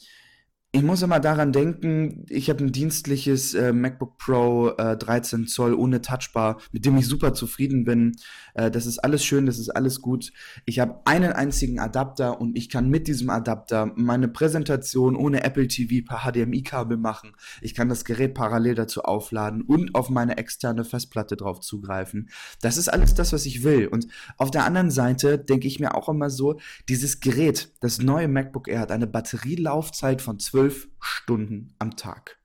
[0.71, 5.73] ich muss immer daran denken, ich habe ein dienstliches äh, MacBook Pro äh, 13 Zoll
[5.73, 8.15] ohne Touchbar, mit dem ich super zufrieden bin.
[8.53, 10.32] Äh, das ist alles schön, das ist alles gut.
[10.65, 15.67] Ich habe einen einzigen Adapter und ich kann mit diesem Adapter meine Präsentation ohne Apple
[15.67, 17.32] TV per HDMI-Kabel machen.
[17.62, 22.29] Ich kann das Gerät parallel dazu aufladen und auf meine externe Festplatte drauf zugreifen.
[22.62, 23.88] Das ist alles das, was ich will.
[23.88, 24.05] Und
[24.38, 28.67] auf der anderen Seite denke ich mir auch immer so, dieses Gerät, das neue MacBook
[28.67, 32.38] Air hat eine Batterielaufzeit von 12 zwölf Stunden am Tag.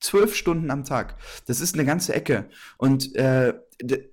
[0.00, 1.16] Zwölf Stunden am Tag.
[1.46, 2.48] Das ist eine ganze Ecke.
[2.78, 3.54] Und äh,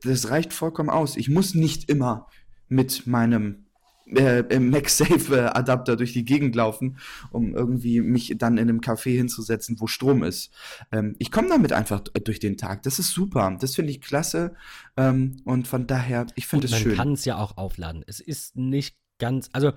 [0.04, 1.18] das reicht vollkommen aus.
[1.18, 2.28] Ich muss nicht immer
[2.68, 3.66] mit meinem
[4.06, 7.00] äh, MagSafe-Adapter durch die Gegend laufen,
[7.32, 10.52] um irgendwie mich dann in einem Café hinzusetzen, wo Strom ist.
[10.92, 12.84] Ähm, ich komme damit einfach durch den Tag.
[12.84, 13.58] Das ist super.
[13.60, 14.56] Das finde ich klasse.
[14.98, 16.90] Ähm, und von daher, ich finde es schön.
[16.90, 18.04] Man kann es ja auch aufladen.
[18.06, 19.74] Es ist nicht ganz, also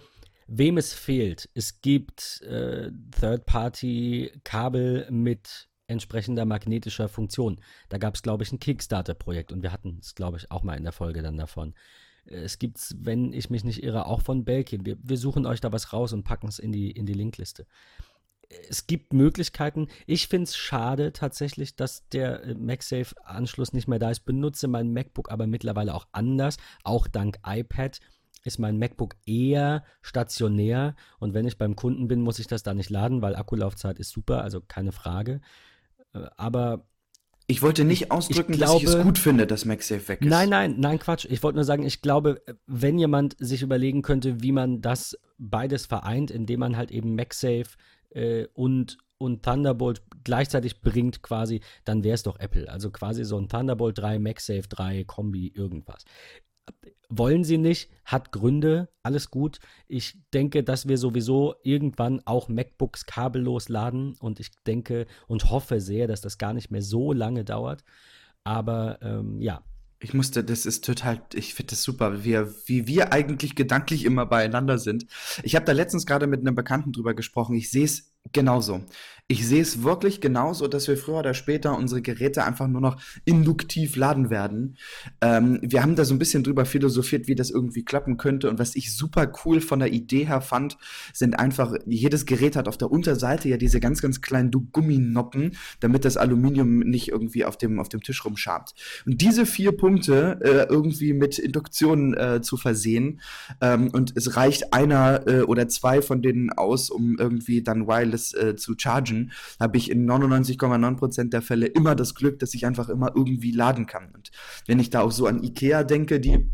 [0.51, 1.49] wem es fehlt.
[1.55, 7.61] Es gibt äh, Third-Party-Kabel mit entsprechender magnetischer Funktion.
[7.89, 10.77] Da gab es, glaube ich, ein Kickstarter-Projekt und wir hatten es, glaube ich, auch mal
[10.77, 11.75] in der Folge dann davon.
[12.25, 14.85] Es gibt es, wenn ich mich nicht irre, auch von Belkin.
[14.85, 17.67] Wir, wir suchen euch da was raus und packen es in die, in die Linkliste.
[18.69, 19.87] Es gibt Möglichkeiten.
[20.07, 24.25] Ich finde es schade tatsächlich, dass der äh, MagSafe-Anschluss nicht mehr da ist.
[24.25, 28.01] Benutze mein MacBook aber mittlerweile auch anders, auch dank iPad
[28.45, 32.75] ist mein MacBook eher stationär und wenn ich beim Kunden bin, muss ich das da
[32.75, 35.41] nicht laden, weil Akkulaufzeit ist super, also keine Frage.
[36.15, 36.87] Äh, aber
[37.47, 40.29] ich wollte nicht ausdrücken, ich glaube, dass ich es gut finde, dass MagSafe weg ist.
[40.29, 41.27] Nein, nein, nein, Quatsch.
[41.29, 45.87] Ich wollte nur sagen, ich glaube, wenn jemand sich überlegen könnte, wie man das beides
[45.87, 47.77] vereint, indem man halt eben MagSafe
[48.11, 52.71] äh, und und Thunderbolt gleichzeitig bringt quasi, dann wäre es doch Apple.
[52.71, 56.07] Also quasi so ein Thunderbolt 3, MagSafe 3 Kombi, irgendwas
[57.11, 59.59] wollen sie nicht, hat Gründe, alles gut.
[59.89, 65.81] Ich denke, dass wir sowieso irgendwann auch MacBooks kabellos laden und ich denke und hoffe
[65.81, 67.85] sehr, dass das gar nicht mehr so lange dauert.
[68.45, 69.63] Aber ähm, ja.
[69.99, 74.25] Ich musste, das ist total, ich finde das super, wie, wie wir eigentlich gedanklich immer
[74.25, 75.07] beieinander sind.
[75.43, 77.55] Ich habe da letztens gerade mit einem Bekannten drüber gesprochen.
[77.55, 78.83] Ich sehe es genauso.
[79.31, 83.01] Ich sehe es wirklich genauso, dass wir früher oder später unsere Geräte einfach nur noch
[83.25, 84.77] induktiv laden werden.
[85.21, 88.51] Ähm, wir haben da so ein bisschen drüber philosophiert, wie das irgendwie klappen könnte.
[88.51, 90.79] Und was ich super cool von der Idee her fand,
[91.13, 96.05] sind einfach, jedes Gerät hat auf der Unterseite ja diese ganz, ganz kleinen Gumminoppen, damit
[96.05, 98.75] das Aluminium nicht irgendwie auf dem, auf dem Tisch rumschabt.
[99.07, 103.21] Und diese vier Punkte äh, irgendwie mit Induktion äh, zu versehen
[103.61, 108.10] ähm, und es reicht einer äh, oder zwei von denen aus, um irgendwie dann wireless
[108.35, 112.89] äh, zu chargen habe ich in 99,9% der Fälle immer das Glück, dass ich einfach
[112.89, 114.11] immer irgendwie laden kann.
[114.13, 114.31] Und
[114.67, 116.51] wenn ich da auch so an Ikea denke, die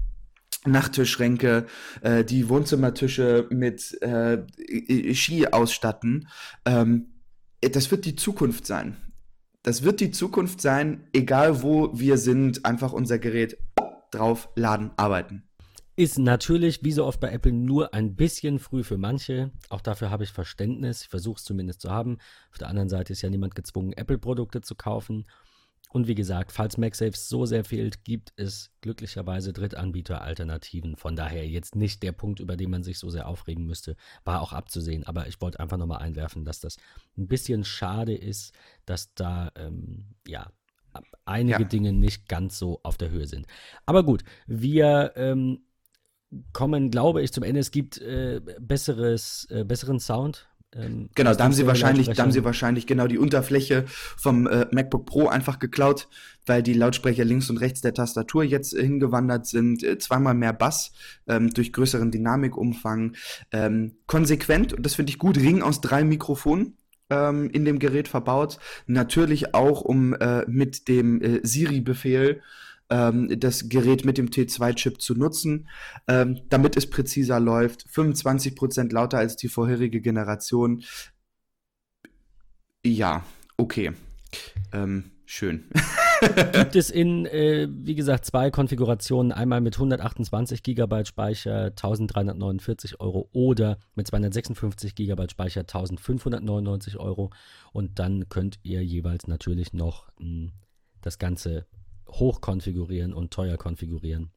[0.64, 1.66] Nachttischschränke,
[2.02, 4.44] äh, die Wohnzimmertische mit äh,
[5.14, 6.28] Ski ausstatten,
[6.64, 7.06] ähm,
[7.60, 8.96] das wird die Zukunft sein.
[9.62, 13.58] Das wird die Zukunft sein, egal wo wir sind, einfach unser Gerät
[14.12, 15.45] drauf laden, arbeiten.
[15.98, 19.50] Ist natürlich, wie so oft bei Apple, nur ein bisschen früh für manche.
[19.70, 21.02] Auch dafür habe ich Verständnis.
[21.02, 22.18] Ich versuche es zumindest zu haben.
[22.50, 25.26] Auf der anderen Seite ist ja niemand gezwungen, Apple-Produkte zu kaufen.
[25.90, 30.96] Und wie gesagt, falls MagSafe so sehr fehlt, gibt es glücklicherweise Drittanbieter-Alternativen.
[30.96, 34.42] Von daher jetzt nicht der Punkt, über den man sich so sehr aufregen müsste, war
[34.42, 35.04] auch abzusehen.
[35.04, 36.76] Aber ich wollte einfach nochmal einwerfen, dass das
[37.16, 38.52] ein bisschen schade ist,
[38.84, 40.52] dass da, ähm, ja,
[41.24, 41.68] einige ja.
[41.68, 43.46] Dinge nicht ganz so auf der Höhe sind.
[43.86, 45.65] Aber gut, wir ähm,
[46.52, 47.60] kommen, glaube ich, zum Ende.
[47.60, 50.48] Es gibt äh, besseres, äh, besseren Sound.
[50.74, 54.66] Ähm, genau, da haben sie wahrscheinlich, da haben sie wahrscheinlich genau die Unterfläche vom äh,
[54.72, 56.08] MacBook Pro einfach geklaut,
[56.44, 59.82] weil die Lautsprecher links und rechts der Tastatur jetzt hingewandert sind.
[59.82, 60.92] Äh, zweimal mehr Bass
[61.28, 63.14] ähm, durch größeren Dynamikumfang.
[63.52, 66.76] Ähm, konsequent, und das finde ich gut, Ring aus drei Mikrofonen
[67.10, 68.58] ähm, in dem Gerät verbaut.
[68.86, 72.42] Natürlich auch um äh, mit dem äh, Siri-Befehl
[72.90, 75.68] ähm, das Gerät mit dem T2-Chip zu nutzen,
[76.08, 77.86] ähm, damit es präziser läuft.
[77.88, 80.84] 25% lauter als die vorherige Generation.
[82.84, 83.24] Ja,
[83.56, 83.92] okay.
[84.72, 85.64] Ähm, schön.
[86.52, 89.32] Gibt es in, äh, wie gesagt, zwei Konfigurationen.
[89.32, 97.30] Einmal mit 128 GB Speicher 1349 Euro oder mit 256 GB Speicher 1599 Euro.
[97.72, 100.52] Und dann könnt ihr jeweils natürlich noch mh, hm,
[101.02, 101.66] das Ganze
[102.08, 104.30] hoch konfigurieren und teuer konfigurieren.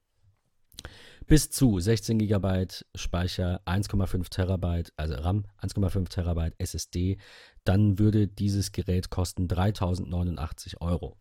[1.27, 7.17] Bis zu 16 GB Speicher, 1,5 Terabyte, also RAM, 1,5 Terabyte SSD,
[7.63, 11.17] dann würde dieses Gerät kosten 3089 Euro.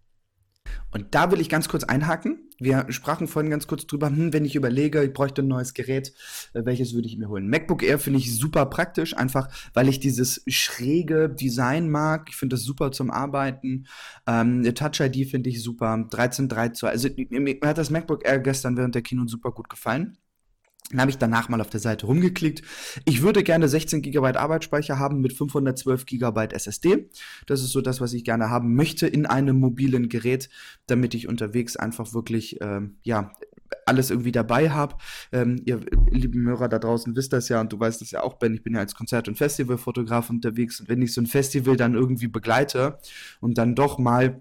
[0.90, 2.40] Und da will ich ganz kurz einhaken.
[2.59, 6.12] Wir sprachen vorhin ganz kurz drüber, hm, wenn ich überlege, ich bräuchte ein neues Gerät,
[6.54, 7.48] äh, welches würde ich mir holen?
[7.48, 12.28] MacBook Air finde ich super praktisch, einfach weil ich dieses schräge Design mag.
[12.31, 13.87] Ich finde das super zum Arbeiten.
[14.26, 15.94] Ähm, Touch ID finde ich super.
[15.94, 20.18] 13.3 Also mir hat das MacBook Air gestern während der Kino super gut gefallen.
[20.90, 22.62] Dann habe ich danach mal auf der Seite rumgeklickt.
[23.05, 27.11] Ich würde gerne 16 GB Arbeitsspeicher haben mit 512 GB SSD.
[27.46, 30.48] Das ist so das, was ich gerne haben möchte in einem mobilen Gerät,
[30.87, 33.33] damit ich unterwegs einfach wirklich, ähm, ja,
[33.85, 34.96] alles irgendwie dabei habe.
[35.33, 38.35] Ähm, ihr lieben Hörer da draußen wisst das ja und du weißt das ja auch,
[38.35, 38.55] Ben.
[38.55, 41.94] Ich bin ja als Konzert- und Festivalfotograf unterwegs und wenn ich so ein Festival dann
[41.94, 42.98] irgendwie begleite
[43.40, 44.40] und dann doch mal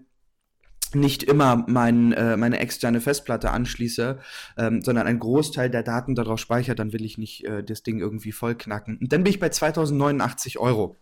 [0.95, 4.19] nicht immer mein, äh, meine externe Festplatte anschließe,
[4.57, 7.99] ähm, sondern ein Großteil der Daten darauf speichere, dann will ich nicht äh, das Ding
[7.99, 8.97] irgendwie vollknacken.
[8.97, 10.95] Und dann bin ich bei 2089 Euro.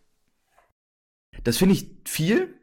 [1.43, 2.55] Das finde ich viel,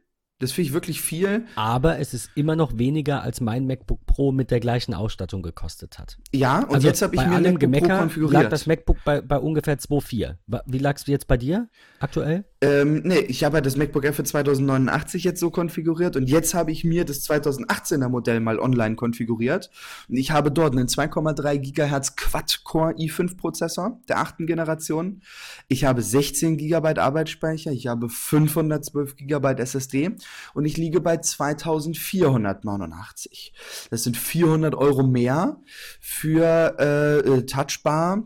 [0.43, 1.47] das finde ich wirklich viel.
[1.55, 6.01] Aber es ist immer noch weniger, als mein MacBook Pro mit der gleichen Ausstattung gekostet
[6.01, 6.19] hat.
[6.35, 8.43] Ja, und also jetzt habe ich mir MacBook Gemecker Pro konfiguriert.
[8.43, 10.37] lag das MacBook bei, bei ungefähr 2,4.
[10.67, 11.69] Wie lagst du jetzt bei dir
[12.01, 12.45] aktuell?
[12.63, 16.71] Ähm, nee, ich habe das MacBook Air für 2089 jetzt so konfiguriert und jetzt habe
[16.71, 19.69] ich mir das 2018er Modell mal online konfiguriert.
[20.09, 25.23] Und ich habe dort einen 2,3 GHz Quad-Core i5 Prozessor der achten Generation.
[25.67, 30.13] Ich habe 16 GB Arbeitsspeicher, ich habe 512 GB SSD
[30.55, 33.55] und ich liege bei 2489.
[33.91, 35.57] Das sind 400 Euro mehr
[36.01, 38.23] für äh, äh, Touchbar,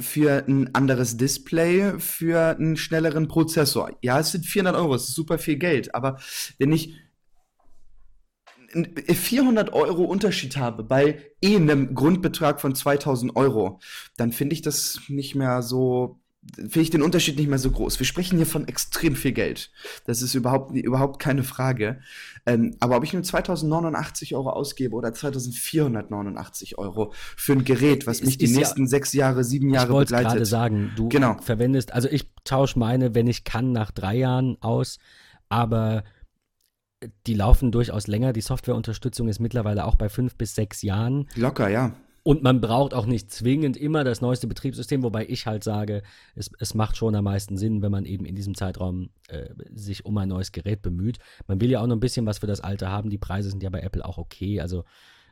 [0.00, 3.96] für ein anderes Display, für einen schnelleren Prozessor.
[4.02, 6.18] Ja, es sind 400 Euro, es ist super viel Geld, aber
[6.58, 6.94] wenn ich
[8.72, 13.80] 400 Euro Unterschied habe bei eh einem Grundbetrag von 2000 Euro,
[14.16, 16.19] dann finde ich das nicht mehr so
[16.56, 17.98] finde ich den Unterschied nicht mehr so groß.
[17.98, 19.70] Wir sprechen hier von extrem viel Geld.
[20.06, 22.00] Das ist überhaupt, überhaupt keine Frage.
[22.46, 28.22] Ähm, aber ob ich nur 2089 Euro ausgebe oder 2489 Euro für ein Gerät, was
[28.22, 30.26] mich die nächsten ja, sechs Jahre, sieben Jahre ich begleitet.
[30.26, 31.36] Ich gerade sagen, du genau.
[31.42, 34.98] verwendest, also ich tausche meine, wenn ich kann, nach drei Jahren aus,
[35.50, 36.04] aber
[37.26, 38.32] die laufen durchaus länger.
[38.32, 41.28] Die Softwareunterstützung ist mittlerweile auch bei fünf bis sechs Jahren.
[41.36, 41.92] Locker, ja.
[42.22, 46.02] Und man braucht auch nicht zwingend immer das neueste Betriebssystem, wobei ich halt sage,
[46.34, 50.04] es, es macht schon am meisten Sinn, wenn man eben in diesem Zeitraum äh, sich
[50.04, 51.18] um ein neues Gerät bemüht.
[51.46, 53.08] Man will ja auch noch ein bisschen was für das alte haben.
[53.08, 54.60] Die Preise sind ja bei Apple auch okay.
[54.60, 54.84] Also,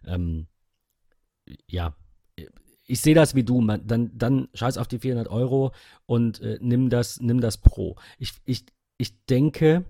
[0.07, 0.46] ähm,
[1.66, 1.94] ja,
[2.87, 3.61] ich sehe das wie du.
[3.61, 5.72] Man, dann, dann scheiß auf die 400 Euro
[6.07, 7.96] und äh, nimm, das, nimm das Pro.
[8.18, 8.64] Ich, ich,
[8.96, 9.85] ich denke,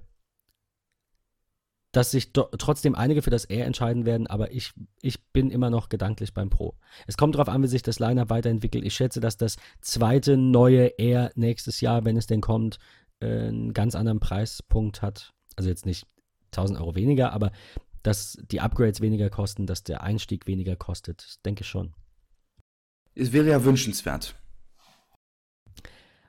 [1.98, 5.88] dass sich trotzdem einige für das Air entscheiden werden, aber ich, ich bin immer noch
[5.88, 6.78] gedanklich beim Pro.
[7.08, 8.84] Es kommt darauf an, wie sich das Lineup weiterentwickelt.
[8.84, 12.78] Ich schätze, dass das zweite neue Air nächstes Jahr, wenn es denn kommt,
[13.18, 15.32] äh, einen ganz anderen Preispunkt hat.
[15.56, 16.06] Also jetzt nicht
[16.52, 17.50] 1000 Euro weniger, aber
[18.04, 21.24] dass die Upgrades weniger kosten, dass der Einstieg weniger kostet.
[21.24, 21.94] Das denke ich schon.
[23.16, 24.36] Es wäre ja wünschenswert.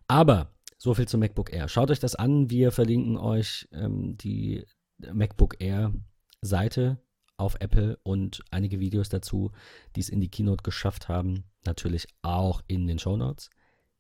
[0.08, 1.67] Aber so viel zum MacBook Air.
[1.67, 2.49] Schaut euch das an.
[2.49, 4.65] Wir verlinken euch ähm, die
[5.13, 5.93] MacBook Air
[6.41, 6.99] Seite
[7.38, 9.51] auf Apple und einige Videos dazu,
[9.95, 13.49] die es in die Keynote geschafft haben, natürlich auch in den Show Notes.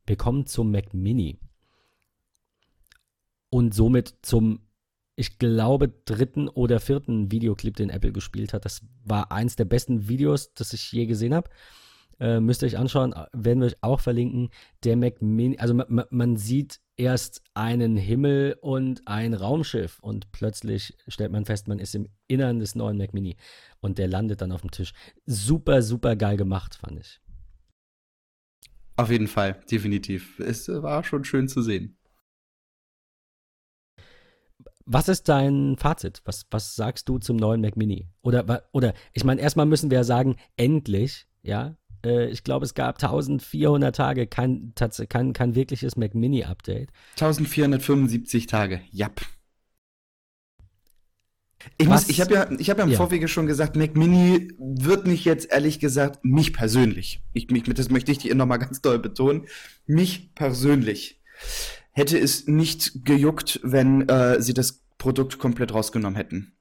[0.05, 1.39] Wir kommen zum Mac Mini
[3.49, 4.59] und somit zum,
[5.15, 8.65] ich glaube, dritten oder vierten Videoclip, den Apple gespielt hat.
[8.65, 11.49] Das war eins der besten Videos, das ich je gesehen habe.
[12.19, 14.49] Äh, müsst ihr euch anschauen, werden wir euch auch verlinken.
[14.83, 20.97] Der Mac Mini, also man, man sieht erst einen Himmel und ein Raumschiff und plötzlich
[21.07, 23.37] stellt man fest, man ist im Innern des neuen Mac Mini
[23.79, 24.91] und der landet dann auf dem Tisch.
[25.25, 27.21] Super, super geil gemacht, fand ich.
[28.97, 30.39] Auf jeden Fall, definitiv.
[30.39, 31.97] Es war schon schön zu sehen.
[34.85, 36.21] Was ist dein Fazit?
[36.25, 38.09] Was, was sagst du zum neuen Mac Mini?
[38.21, 42.95] Oder, oder ich meine, erstmal müssen wir ja sagen, endlich, ja, ich glaube, es gab
[43.01, 44.73] 1400 Tage kein,
[45.09, 46.89] kein, kein wirkliches Mac Mini-Update.
[47.15, 49.21] 1475 Tage, japp.
[51.77, 52.97] Ich, ich habe ja, ich hab ja im ja.
[52.97, 57.89] Vorwege schon gesagt, Mac Mini wird mich jetzt ehrlich gesagt, mich persönlich, ich, mich, das
[57.89, 59.45] möchte ich dir nochmal ganz doll betonen,
[59.85, 61.21] mich persönlich
[61.91, 66.53] hätte es nicht gejuckt, wenn äh, sie das Produkt komplett rausgenommen hätten.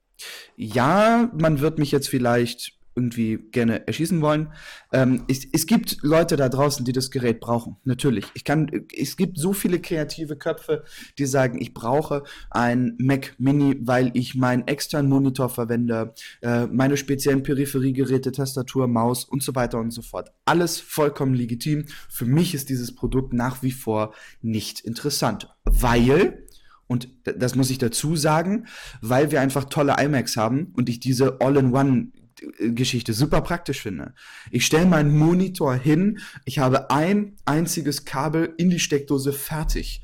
[0.56, 4.52] Ja, man wird mich jetzt vielleicht irgendwie gerne erschießen wollen.
[4.92, 7.76] Ähm, es, es, gibt Leute da draußen, die das Gerät brauchen.
[7.84, 8.26] Natürlich.
[8.34, 10.84] Ich kann, es gibt so viele kreative Köpfe,
[11.18, 16.96] die sagen, ich brauche ein Mac Mini, weil ich meinen externen Monitor verwende, äh, meine
[16.96, 20.32] speziellen Peripheriegeräte, Tastatur, Maus und so weiter und so fort.
[20.44, 21.86] Alles vollkommen legitim.
[22.08, 26.44] Für mich ist dieses Produkt nach wie vor nicht interessant, weil
[26.88, 28.66] und das muss ich dazu sagen,
[29.02, 32.12] weil wir einfach tolle iMacs haben und ich diese All-in-One
[32.58, 34.14] Geschichte super praktisch finde.
[34.50, 40.02] Ich stelle meinen Monitor hin, ich habe ein einziges Kabel in die Steckdose fertig.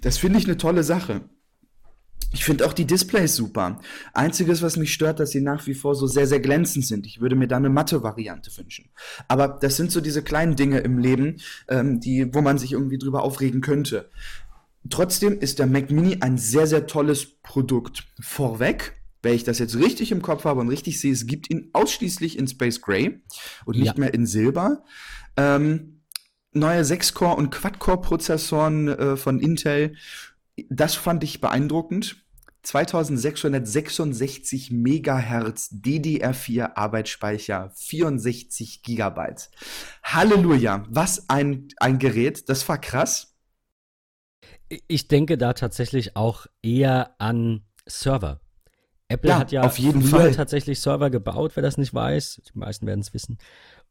[0.00, 1.28] Das finde ich eine tolle Sache.
[2.30, 3.80] Ich finde auch die Displays super.
[4.12, 7.06] Einziges, was mich stört, dass sie nach wie vor so sehr, sehr glänzend sind.
[7.06, 8.90] Ich würde mir da eine matte Variante wünschen.
[9.28, 11.38] Aber das sind so diese kleinen Dinge im Leben,
[11.68, 14.10] ähm, die, wo man sich irgendwie drüber aufregen könnte.
[14.90, 18.06] Trotzdem ist der Mac Mini ein sehr, sehr tolles Produkt.
[18.20, 21.70] Vorweg, wenn ich das jetzt richtig im Kopf habe und richtig sehe, es gibt ihn
[21.72, 23.20] ausschließlich in Space Gray
[23.64, 23.94] und nicht ja.
[23.96, 24.84] mehr in Silber.
[25.36, 26.02] Ähm,
[26.52, 29.94] neue 6-Core- und Quad-Core-Prozessoren äh, von Intel.
[30.68, 32.24] Das fand ich beeindruckend.
[32.62, 39.48] 2666 Megahertz DDR4 Arbeitsspeicher, 64 Gigabyte.
[40.02, 43.36] Halleluja, was ein, ein Gerät, das war krass.
[44.86, 48.40] Ich denke da tatsächlich auch eher an Server.
[49.08, 52.42] Apple ja, hat ja auf jeden Fall tatsächlich Server gebaut, wer das nicht weiß.
[52.52, 53.38] Die meisten werden es wissen.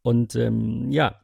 [0.03, 1.19] Und ähm, ja,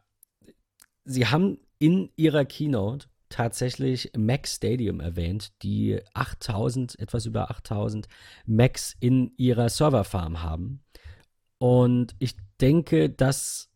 [1.06, 8.08] sie haben in ihrer Keynote tatsächlich Mac Stadium erwähnt, die 8000, etwas über 8000
[8.46, 10.84] Macs in ihrer Serverfarm haben.
[11.58, 13.70] Und ich denke, dass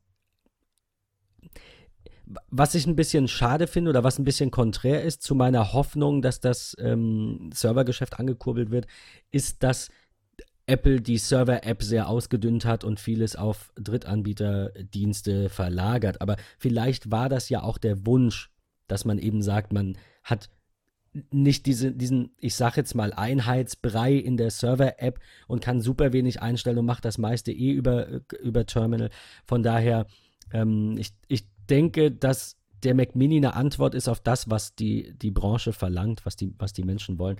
[2.49, 6.21] was ich ein bisschen schade finde oder was ein bisschen konträr ist zu meiner Hoffnung,
[6.21, 8.85] dass das ähm, Servergeschäft angekurbelt wird,
[9.31, 9.89] ist, dass
[10.67, 16.21] Apple die Server-App sehr ausgedünnt hat und vieles auf Drittanbieterdienste verlagert.
[16.21, 18.51] Aber vielleicht war das ja auch der Wunsch,
[18.87, 20.49] dass man eben sagt, man hat
[21.31, 26.41] nicht diese, diesen, ich sag jetzt mal, Einheitsbrei in der Server-App und kann super wenig
[26.41, 29.09] einstellen und macht das meiste eh über, über Terminal.
[29.45, 30.05] Von daher,
[30.51, 35.13] ähm, ich, ich denke, dass der Mac Mini eine Antwort ist auf das, was die,
[35.17, 37.39] die Branche verlangt, was die, was die Menschen wollen.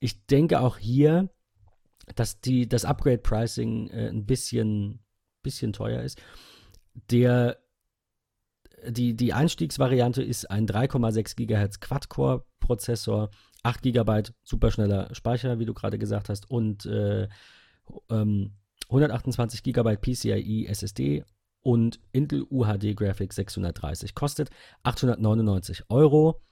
[0.00, 1.30] Ich denke auch hier,
[2.14, 5.00] dass die, das Upgrade-Pricing äh, ein bisschen,
[5.42, 6.20] bisschen teuer ist.
[7.10, 7.58] Der,
[8.88, 13.30] die, die Einstiegsvariante ist ein 3,6 GHz Quad-Core-Prozessor,
[13.62, 17.28] 8 GB superschneller Speicher, wie du gerade gesagt hast, und äh,
[18.10, 18.52] ähm,
[18.88, 21.24] 128 GB PCIe SSD
[21.62, 24.14] und Intel UHD Graphics 630.
[24.14, 24.50] Kostet
[24.82, 26.42] 899 Euro.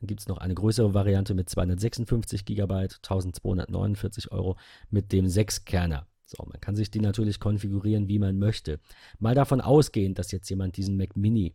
[0.00, 4.56] Dann gibt es noch eine größere Variante mit 256 GB, 1249 Euro
[4.90, 6.06] mit dem 6-Kerner.
[6.24, 8.80] So, man kann sich die natürlich konfigurieren, wie man möchte.
[9.18, 11.54] Mal davon ausgehend, dass jetzt jemand diesen Mac Mini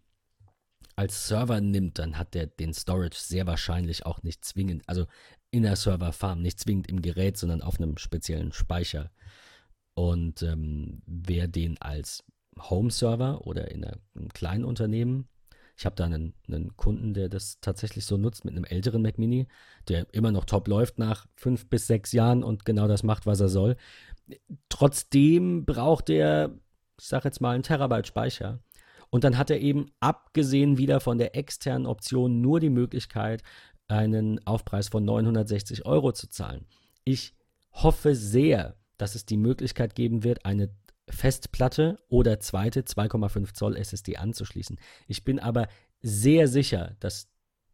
[0.96, 5.06] als Server nimmt, dann hat der den Storage sehr wahrscheinlich auch nicht zwingend, also
[5.52, 9.12] in der Serverfarm, nicht zwingend im Gerät, sondern auf einem speziellen Speicher.
[9.96, 12.24] Und ähm, wer den als
[12.60, 15.28] Home-Server oder in einem kleinen Unternehmen,
[15.76, 19.18] ich habe da einen, einen, Kunden, der das tatsächlich so nutzt mit einem älteren Mac
[19.18, 19.48] Mini,
[19.88, 23.40] der immer noch top läuft nach fünf bis sechs Jahren und genau das macht, was
[23.40, 23.76] er soll.
[24.70, 26.52] Trotzdem braucht er,
[27.00, 28.60] ich sage jetzt mal, einen Terabyte Speicher.
[29.10, 33.44] Und dann hat er eben, abgesehen wieder von der externen Option, nur die Möglichkeit,
[33.88, 36.66] einen Aufpreis von 960 Euro zu zahlen.
[37.04, 37.36] Ich
[37.72, 40.70] hoffe sehr, dass es die Möglichkeit geben wird, eine
[41.10, 44.80] Festplatte oder zweite 2,5 Zoll SSD anzuschließen.
[45.08, 45.68] Ich bin aber
[46.02, 47.30] sehr sicher, dass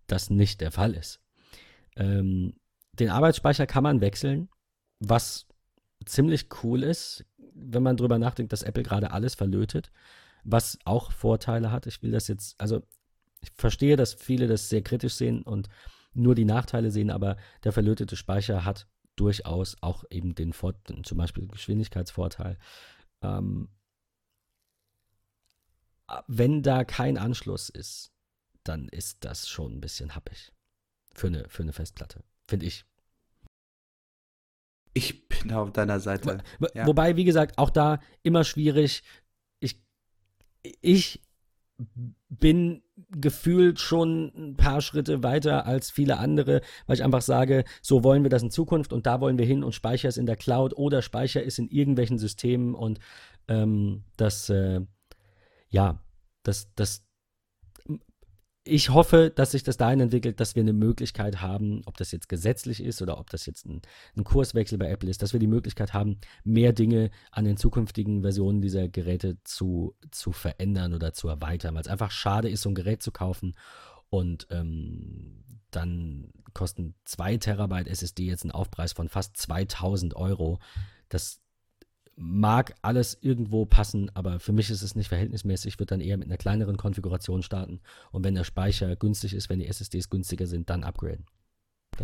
[0.08, 1.22] das nicht der Fall ist.
[1.96, 2.56] Ähm,
[2.94, 4.50] den Arbeitsspeicher kann man wechseln,
[5.00, 5.48] was
[6.06, 9.92] ziemlich cool ist, wenn man drüber nachdenkt, dass Apple gerade alles verlötet,
[10.44, 11.88] was auch Vorteile hat.
[11.88, 12.82] Ich will das jetzt, also
[13.42, 15.70] ich verstehe, dass viele das sehr kritisch sehen und
[16.14, 20.74] nur die Nachteile sehen, aber der verlötete Speicher hat durchaus auch eben den, Vor
[21.04, 22.58] zum Beispiel Geschwindigkeitsvorteil.
[23.22, 23.70] Ähm,
[26.28, 28.12] wenn da kein Anschluss ist,
[28.64, 30.52] dann ist das schon ein bisschen happig
[31.14, 32.86] für eine, für eine Festplatte, finde ich.
[34.94, 36.44] Ich bin auf deiner Seite.
[36.58, 36.88] Wo, ja.
[36.88, 39.04] Wobei, wie gesagt, auch da immer schwierig.
[39.60, 39.82] Ich,
[40.82, 41.22] ich
[42.30, 48.04] bin gefühlt schon ein paar Schritte weiter als viele andere, weil ich einfach sage, so
[48.04, 50.36] wollen wir das in Zukunft und da wollen wir hin und Speicher ist in der
[50.36, 53.00] Cloud oder Speicher ist in irgendwelchen Systemen und
[53.48, 54.82] ähm, das, äh,
[55.70, 56.04] ja,
[56.44, 57.04] das, das,
[58.70, 62.30] ich hoffe, dass sich das dahin entwickelt, dass wir eine Möglichkeit haben, ob das jetzt
[62.30, 63.82] gesetzlich ist oder ob das jetzt ein,
[64.16, 68.22] ein, Kurswechsel bei Apple ist, dass wir die Möglichkeit haben, mehr Dinge an den zukünftigen
[68.22, 72.70] Versionen dieser Geräte zu, zu verändern oder zu erweitern, weil es einfach schade ist, so
[72.70, 73.56] ein Gerät zu kaufen
[74.10, 80.60] und ähm, dann kosten 2 Terabyte SSD jetzt einen Aufpreis von fast 2000 Euro.
[81.10, 81.42] Das
[82.20, 85.74] mag alles irgendwo passen, aber für mich ist es nicht verhältnismäßig.
[85.74, 87.80] Ich würde dann eher mit einer kleineren Konfiguration starten
[88.12, 91.26] und wenn der Speicher günstig ist, wenn die SSDs günstiger sind, dann upgraden.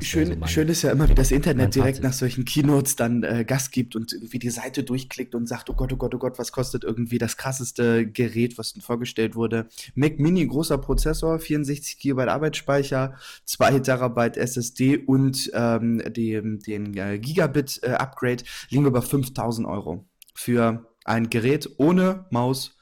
[0.02, 3.24] Schön, so mein, schön ist ja immer, wie das Internet direkt nach solchen Keynotes dann
[3.24, 6.18] äh, Gas gibt und irgendwie die Seite durchklickt und sagt, oh Gott, oh Gott, oh
[6.18, 9.68] Gott, was kostet irgendwie das krasseste Gerät, was vorgestellt wurde.
[9.94, 13.16] Mac Mini, großer Prozessor, 64 GB Arbeitsspeicher,
[13.46, 20.08] 2 Terabyte SSD und ähm, die, den äh, Gigabit-Upgrade äh, liegen wir bei 5000 Euro
[20.34, 22.78] für ein Gerät ohne Maus,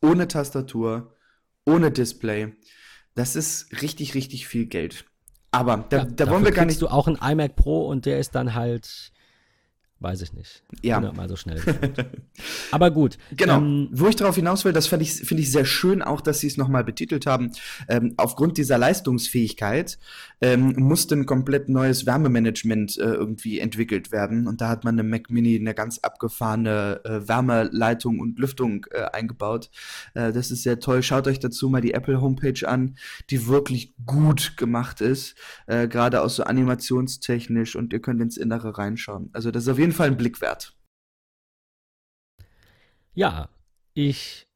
[0.00, 1.14] ohne Tastatur,
[1.66, 2.54] ohne Display.
[3.14, 5.04] Das ist richtig, richtig viel Geld.
[5.54, 6.82] Aber da, ja, da wollen wir gar nicht.
[6.82, 9.12] du auch ein iMac Pro und der ist dann halt
[10.04, 10.62] Weiß ich nicht.
[10.82, 11.00] Ja.
[11.00, 11.62] Mal so schnell.
[12.70, 13.16] Aber gut.
[13.36, 13.58] Genau.
[13.58, 16.40] Ähm, Wo ich darauf hinaus will, das finde ich, find ich sehr schön auch, dass
[16.40, 17.52] sie es nochmal betitelt haben.
[17.88, 19.98] Ähm, aufgrund dieser Leistungsfähigkeit
[20.40, 24.46] ähm, musste ein komplett neues Wärmemanagement äh, irgendwie entwickelt werden.
[24.46, 29.04] Und da hat man eine Mac Mini eine ganz abgefahrene äh, Wärmeleitung und Lüftung äh,
[29.12, 29.70] eingebaut.
[30.14, 31.02] Äh, das ist sehr toll.
[31.02, 32.96] Schaut euch dazu mal die Apple Homepage an,
[33.30, 35.34] die wirklich gut gemacht ist.
[35.66, 39.30] Äh, gerade auch so animationstechnisch und ihr könnt ins Innere reinschauen.
[39.32, 40.76] Also das ist auf jeden Fall ein Blick wert.
[43.14, 43.48] Ja,
[43.94, 44.48] ich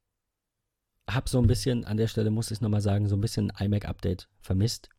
[1.08, 4.28] habe so ein bisschen, an der Stelle muss ich nochmal sagen, so ein bisschen iMac-Update
[4.40, 4.90] vermisst.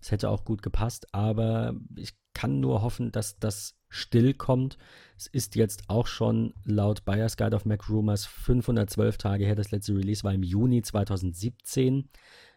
[0.00, 4.78] Es hätte auch gut gepasst, aber ich kann nur hoffen, dass das still kommt.
[5.16, 9.56] Es ist jetzt auch schon laut Buyer's Guide of Mac Rumors 512 Tage her.
[9.56, 12.08] Das letzte Release war im Juni 2017.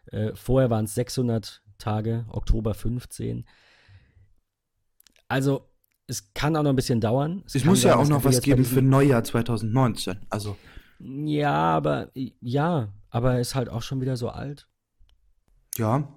[0.06, 3.44] Äh, vorher waren es 600 Tage, Oktober 15.
[5.26, 5.71] Also
[6.06, 7.42] es kann auch noch ein bisschen dauern.
[7.46, 10.18] Es, es muss ja auch noch was geben für Neujahr 2019.
[10.30, 10.56] Also.
[10.98, 14.68] Ja, aber ja, aber er ist halt auch schon wieder so alt.
[15.76, 16.08] Ja.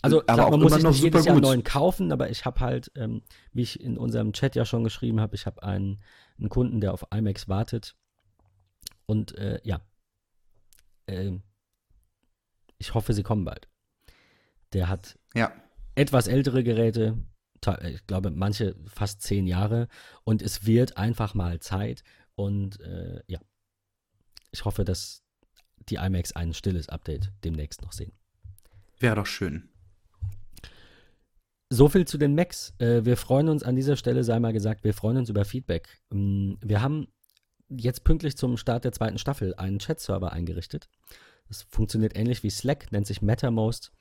[0.00, 2.58] Also aber klar, man muss sich nicht jedes Jahr einen neuen kaufen, aber ich habe
[2.60, 3.22] halt, ähm,
[3.52, 6.02] wie ich in unserem Chat ja schon geschrieben habe, ich habe einen,
[6.38, 7.94] einen, Kunden, der auf IMAX wartet.
[9.06, 9.80] Und äh, ja,
[11.06, 11.38] äh,
[12.78, 13.68] ich hoffe, sie kommen bald.
[14.72, 15.52] Der hat ja.
[15.94, 17.16] etwas ältere Geräte,
[17.82, 19.88] ich glaube, manche fast zehn Jahre.
[20.24, 22.02] Und es wird einfach mal Zeit.
[22.34, 23.40] Und äh, ja,
[24.50, 25.22] ich hoffe, dass
[25.88, 28.12] die iMacs ein stilles Update demnächst noch sehen.
[28.98, 29.68] Wäre doch schön.
[31.70, 32.74] So viel zu den Macs.
[32.78, 35.88] Äh, wir freuen uns an dieser Stelle, sei mal gesagt, wir freuen uns über Feedback.
[36.12, 37.08] Ähm, wir haben
[37.68, 40.88] jetzt pünktlich zum Start der zweiten Staffel einen Chat-Server eingerichtet.
[41.48, 43.92] Das funktioniert ähnlich wie Slack, nennt sich MetaMost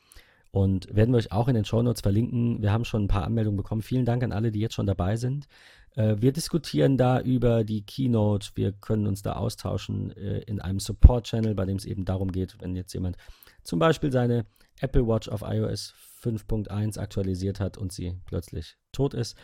[0.51, 2.61] und werden wir euch auch in den Show Notes verlinken.
[2.61, 3.81] Wir haben schon ein paar Anmeldungen bekommen.
[3.81, 5.47] Vielen Dank an alle, die jetzt schon dabei sind.
[5.95, 8.51] Äh, wir diskutieren da über die Keynote.
[8.55, 12.57] Wir können uns da austauschen äh, in einem Support-Channel, bei dem es eben darum geht,
[12.59, 13.17] wenn jetzt jemand
[13.63, 14.45] zum Beispiel seine
[14.79, 19.37] Apple Watch auf iOS 5.1 aktualisiert hat und sie plötzlich tot ist.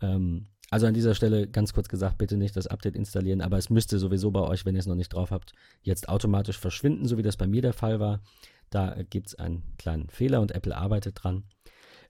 [0.00, 3.70] Ähm, also an dieser Stelle ganz kurz gesagt, bitte nicht das Update installieren, aber es
[3.70, 5.52] müsste sowieso bei euch, wenn ihr es noch nicht drauf habt,
[5.82, 8.20] jetzt automatisch verschwinden, so wie das bei mir der Fall war.
[8.70, 11.44] Da gibt es einen kleinen Fehler und Apple arbeitet dran.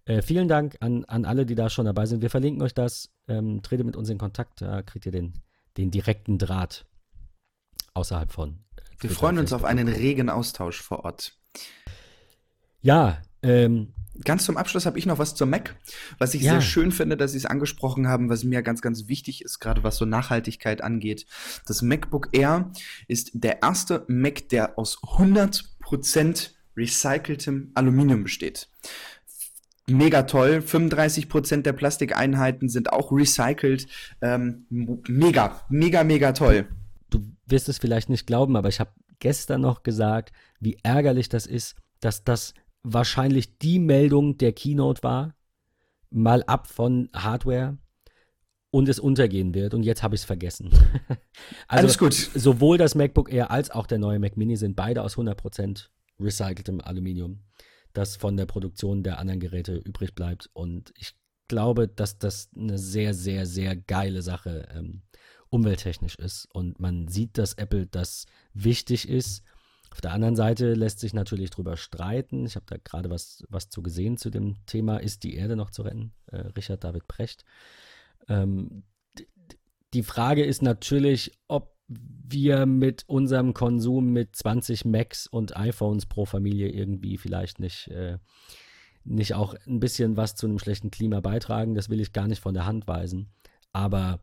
[0.04, 2.22] Äh, vielen Dank an, an alle, die da schon dabei sind.
[2.22, 3.10] Wir verlinken euch das.
[3.28, 4.62] Ähm, tretet mit uns in Kontakt.
[4.62, 5.42] Da kriegt ihr den,
[5.76, 6.86] den direkten Draht
[7.94, 8.64] außerhalb von.
[8.76, 11.36] Äh, Wir freuen uns auf einen regen Austausch vor Ort.
[12.82, 13.92] Ja, ähm,
[14.24, 15.76] Ganz zum Abschluss habe ich noch was zur Mac,
[16.18, 16.52] was ich ja.
[16.52, 19.82] sehr schön finde, dass Sie es angesprochen haben, was mir ganz, ganz wichtig ist, gerade
[19.82, 21.26] was so Nachhaltigkeit angeht.
[21.66, 22.70] Das MacBook Air
[23.08, 25.64] ist der erste Mac, der aus 100%
[26.76, 28.68] recyceltem Aluminium besteht
[29.86, 30.62] mega toll.
[30.66, 33.86] 35% der Plastikeinheiten sind auch recycelt.
[34.20, 36.68] Ähm, mega, mega, mega toll.
[37.10, 41.46] Du wirst es vielleicht nicht glauben, aber ich habe gestern noch gesagt, wie ärgerlich das
[41.46, 45.34] ist, dass das wahrscheinlich die Meldung der Keynote war,
[46.10, 47.78] mal ab von Hardware
[48.76, 49.72] und es untergehen wird.
[49.72, 50.68] Und jetzt habe ich es vergessen.
[51.66, 52.12] also Alles gut.
[52.12, 55.86] Sowohl das MacBook Air als auch der neue Mac Mini sind beide aus 100%
[56.20, 57.40] recyceltem Aluminium
[57.94, 60.50] das von der Produktion der anderen Geräte übrig bleibt.
[60.52, 61.14] Und ich
[61.48, 65.00] glaube, dass das eine sehr, sehr, sehr geile Sache ähm,
[65.48, 66.46] umwelttechnisch ist.
[66.52, 69.42] Und man sieht, dass Apple das wichtig ist.
[69.90, 72.44] Auf der anderen Seite lässt sich natürlich drüber streiten.
[72.44, 75.70] Ich habe da gerade was, was zu gesehen zu dem Thema, ist die Erde noch
[75.70, 76.12] zu retten?
[76.26, 77.46] Äh, Richard David Precht.
[78.28, 78.84] Ähm,
[79.94, 86.24] die Frage ist natürlich, ob wir mit unserem Konsum mit 20 Macs und iPhones pro
[86.24, 88.18] Familie irgendwie vielleicht nicht, äh,
[89.04, 91.74] nicht auch ein bisschen was zu einem schlechten Klima beitragen.
[91.74, 93.30] Das will ich gar nicht von der Hand weisen.
[93.72, 94.20] Aber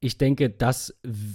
[0.00, 0.94] ich denke, das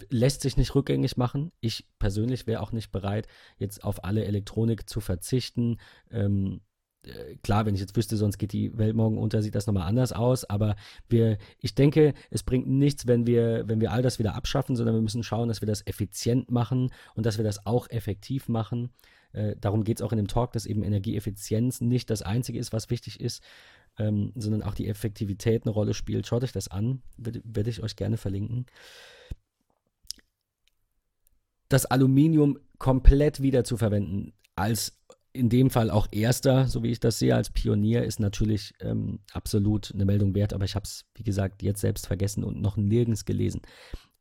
[0.10, 1.52] lässt sich nicht rückgängig machen.
[1.62, 5.80] Ich persönlich wäre auch nicht bereit, jetzt auf alle Elektronik zu verzichten.
[6.12, 6.73] Ähm, äh,
[7.44, 10.14] klar, wenn ich jetzt wüsste, sonst geht die Welt morgen unter, sieht das nochmal anders
[10.14, 10.46] aus.
[10.46, 10.76] Aber
[11.10, 14.96] wir, ich denke, es bringt nichts, wenn wir, wenn wir all das wieder abschaffen, sondern
[14.96, 18.90] wir müssen schauen, dass wir das effizient machen und dass wir das auch effektiv machen.
[19.34, 22.72] Äh, darum geht es auch in dem Talk, dass eben Energieeffizienz nicht das Einzige ist,
[22.72, 23.44] was wichtig ist,
[23.98, 26.26] ähm, sondern auch die Effektivität eine Rolle spielt.
[26.28, 28.66] Schaut euch das an, werde werd ich euch gerne verlinken.
[31.70, 35.00] Das Aluminium komplett wieder zu verwenden als
[35.34, 39.20] in dem Fall auch erster, so wie ich das sehe, als Pionier, ist natürlich ähm,
[39.32, 42.78] absolut eine Meldung wert, aber ich habe es, wie gesagt, jetzt selbst vergessen und noch
[42.78, 43.62] nirgends gelesen.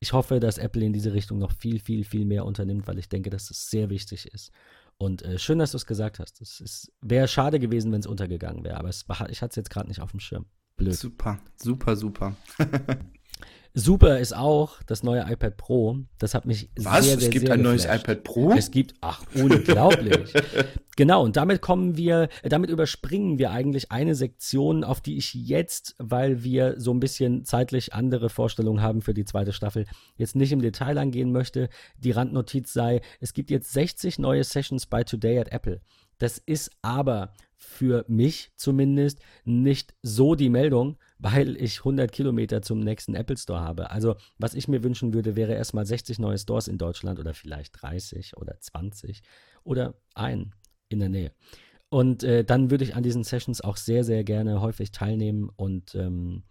[0.00, 3.08] Ich hoffe, dass Apple in diese Richtung noch viel, viel, viel mehr unternimmt, weil ich
[3.08, 4.50] denke, dass es sehr wichtig ist.
[4.96, 6.40] Und äh, schön, dass du es gesagt hast.
[6.40, 9.88] Es wäre schade gewesen, wenn es untergegangen wäre, aber es, ich hatte es jetzt gerade
[9.88, 10.46] nicht auf dem Schirm.
[10.76, 10.94] Blöd.
[10.94, 12.36] Super, super, super.
[13.74, 15.96] Super ist auch das neue iPad Pro.
[16.18, 17.06] Das hat mich Was?
[17.06, 18.52] sehr, sehr, Es gibt sehr ein neues iPad Pro?
[18.52, 20.34] Es gibt, ach, unglaublich.
[20.96, 25.94] genau, und damit kommen wir, damit überspringen wir eigentlich eine Sektion, auf die ich jetzt,
[25.98, 30.52] weil wir so ein bisschen zeitlich andere Vorstellungen haben für die zweite Staffel, jetzt nicht
[30.52, 31.70] im Detail angehen möchte.
[31.96, 35.80] Die Randnotiz sei, es gibt jetzt 60 neue Sessions bei Today at Apple.
[36.18, 42.80] Das ist aber für mich zumindest nicht so die Meldung, weil ich 100 Kilometer zum
[42.80, 43.90] nächsten Apple Store habe.
[43.90, 47.80] Also was ich mir wünschen würde, wäre erstmal 60 neue Stores in Deutschland oder vielleicht
[47.80, 49.22] 30 oder 20
[49.62, 50.52] oder ein
[50.88, 51.32] in der Nähe.
[51.90, 55.48] Und äh, dann würde ich an diesen Sessions auch sehr, sehr gerne häufig teilnehmen.
[55.54, 56.42] Und ähm,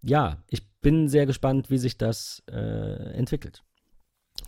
[0.00, 3.62] ja, ich bin sehr gespannt, wie sich das äh, entwickelt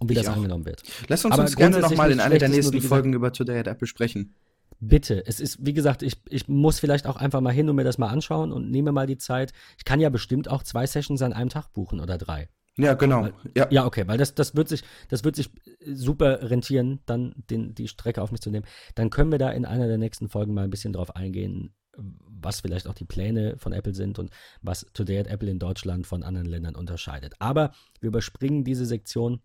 [0.01, 0.37] und wie ich das auch.
[0.37, 0.83] angenommen wird.
[1.09, 4.35] Lass uns, uns gerne nochmal in einer der nächsten Folgen über Today at Apple sprechen.
[4.81, 7.85] Bitte, es ist, wie gesagt, ich, ich muss vielleicht auch einfach mal hin und mir
[7.85, 9.53] das mal anschauen und nehme mal die Zeit.
[9.76, 12.49] Ich kann ja bestimmt auch zwei Sessions an einem Tag buchen oder drei.
[12.76, 13.22] Ja, genau.
[13.22, 13.66] Weil, ja.
[13.70, 15.51] ja, okay, weil das, das, wird sich, das wird sich
[15.85, 18.66] super rentieren, dann den, die Strecke auf mich zu nehmen.
[18.95, 22.61] Dann können wir da in einer der nächsten Folgen mal ein bisschen drauf eingehen, was
[22.61, 24.31] vielleicht auch die Pläne von Apple sind und
[24.62, 27.35] was Today at Apple in Deutschland von anderen Ländern unterscheidet.
[27.41, 29.41] Aber wir überspringen diese Sektion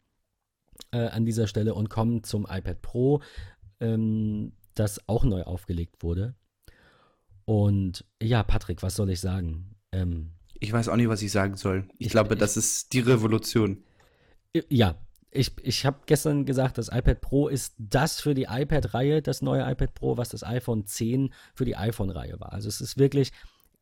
[0.92, 3.22] äh, an dieser Stelle und kommen zum iPad Pro.
[3.80, 6.36] Ähm, das auch neu aufgelegt wurde.
[7.46, 9.76] Und ja, Patrick, was soll ich sagen?
[9.92, 11.88] Ähm, ich weiß auch nicht, was ich sagen soll.
[11.98, 13.84] Ich, ich glaube, ich, das ist die Revolution.
[14.70, 14.96] Ja,
[15.32, 19.70] ich, ich habe gestern gesagt, das iPad Pro ist das für die iPad-Reihe, das neue
[19.70, 22.54] iPad Pro, was das iPhone 10 für die iPhone-Reihe war.
[22.54, 23.32] Also es ist wirklich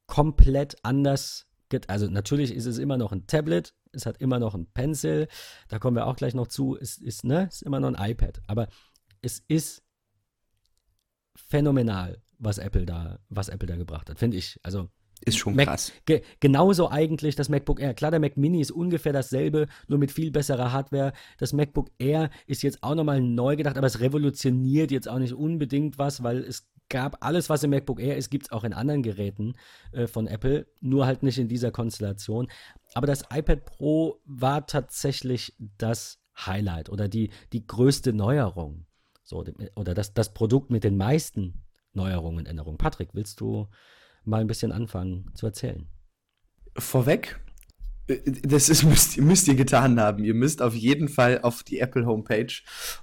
[0.07, 1.47] komplett anders
[1.87, 5.27] also natürlich ist es immer noch ein Tablet, es hat immer noch ein Pencil,
[5.69, 8.41] da kommen wir auch gleich noch zu, es ist, ne, ist immer noch ein iPad,
[8.47, 8.67] aber
[9.21, 9.83] es ist
[11.35, 14.59] phänomenal, was Apple da, was Apple da gebracht hat, finde ich.
[14.63, 14.89] Also
[15.23, 15.91] ist schon Mac, krass.
[16.05, 17.93] Ge genauso eigentlich das MacBook Air.
[17.93, 21.13] Klar, der Mac Mini ist ungefähr dasselbe, nur mit viel besserer Hardware.
[21.37, 25.33] Das MacBook Air ist jetzt auch nochmal neu gedacht, aber es revolutioniert jetzt auch nicht
[25.33, 28.73] unbedingt was, weil es gab alles, was im MacBook Air ist, gibt es auch in
[28.73, 29.53] anderen Geräten
[29.91, 32.47] äh, von Apple, nur halt nicht in dieser Konstellation.
[32.95, 38.85] Aber das iPad Pro war tatsächlich das Highlight oder die, die größte Neuerung.
[39.31, 41.63] So, oder das, das Produkt mit den meisten
[41.93, 42.77] Neuerungen, Änderungen.
[42.77, 43.69] Patrick, willst du
[44.25, 45.87] mal ein bisschen anfangen zu erzählen.
[46.77, 47.39] Vorweg,
[48.07, 50.25] äh, das ist, müsst, müsst ihr getan haben.
[50.25, 52.51] Ihr müsst auf jeden Fall auf die Apple Homepage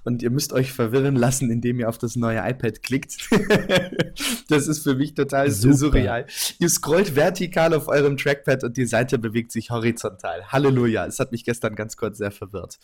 [0.03, 3.27] und ihr müsst euch verwirren lassen, indem ihr auf das neue iPad klickt.
[4.49, 5.77] das ist für mich total Super.
[5.77, 6.27] surreal.
[6.59, 10.45] Ihr scrollt vertikal auf eurem Trackpad und die Seite bewegt sich horizontal.
[10.51, 11.07] Halleluja.
[11.07, 12.77] Es hat mich gestern ganz kurz sehr verwirrt.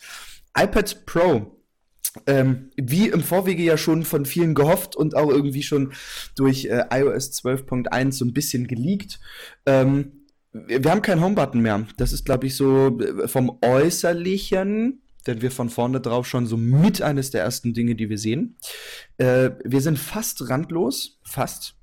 [0.58, 1.56] iPad Pro
[2.26, 5.92] ähm, wie im Vorwege ja schon von vielen gehofft und auch irgendwie schon
[6.34, 9.20] durch äh, iOS 12.1 so ein bisschen geleakt.
[9.66, 11.86] Ähm, wir haben keinen Homebutton mehr.
[11.96, 16.56] Das ist, glaube ich, so äh, vom Äußerlichen, denn wir von vorne drauf schon so
[16.56, 18.56] mit eines der ersten Dinge, die wir sehen.
[19.18, 21.74] Äh, wir sind fast randlos, fast.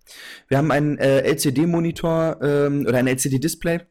[0.47, 3.81] Wir haben einen äh, LCD-Monitor ähm, oder ein LCD-Display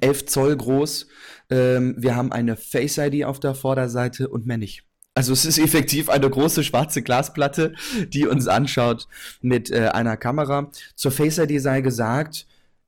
[0.00, 1.06] 11 Zoll groß.
[1.50, 4.84] Ähm, wir haben eine Face ID auf der Vorderseite und mehr nicht.
[5.14, 7.74] Also es ist effektiv eine große schwarze Glasplatte,
[8.08, 9.06] die uns anschaut
[9.40, 10.70] mit äh, einer Kamera.
[10.96, 12.46] Zur Face ID sei gesagt,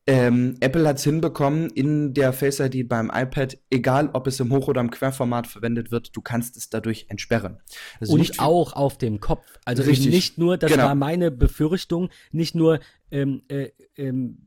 [0.09, 4.53] ähm, Apple hat es hinbekommen, in der Face ID beim iPad, egal ob es im
[4.53, 7.59] Hoch- oder im Querformat verwendet wird, du kannst es dadurch entsperren.
[8.01, 9.45] Also Und auch auf dem Kopf.
[9.65, 10.85] Also nicht nur, das genau.
[10.85, 12.79] war meine Befürchtung, nicht nur
[13.11, 14.46] ähm, äh, ähm,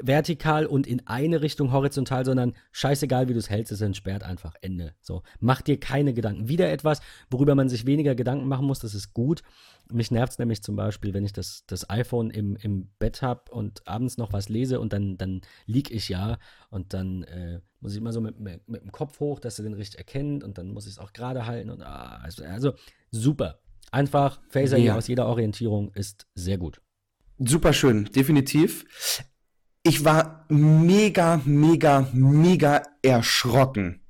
[0.00, 4.54] vertikal und in eine Richtung horizontal, sondern scheißegal, wie du es hältst, es entsperrt einfach.
[4.60, 4.94] Ende.
[5.00, 5.22] So.
[5.40, 6.48] Mach dir keine Gedanken.
[6.48, 9.42] Wieder etwas, worüber man sich weniger Gedanken machen muss, das ist gut.
[9.92, 13.52] Mich nervt es nämlich zum Beispiel, wenn ich das, das iPhone im, im Bett habe
[13.52, 16.38] und abends noch was lese und dann, dann lieg ich ja
[16.70, 19.64] und dann äh, muss ich immer so mit, mit, mit, dem Kopf hoch, dass er
[19.64, 22.72] den richtig erkennt und dann muss ich es auch gerade halten und ah, also, also
[23.10, 23.60] super.
[23.92, 24.96] Einfach Phaser ja.
[24.96, 26.80] aus jeder Orientierung ist sehr gut.
[27.38, 28.86] Super schön, definitiv
[29.84, 34.00] ich war mega, mega, mega erschrocken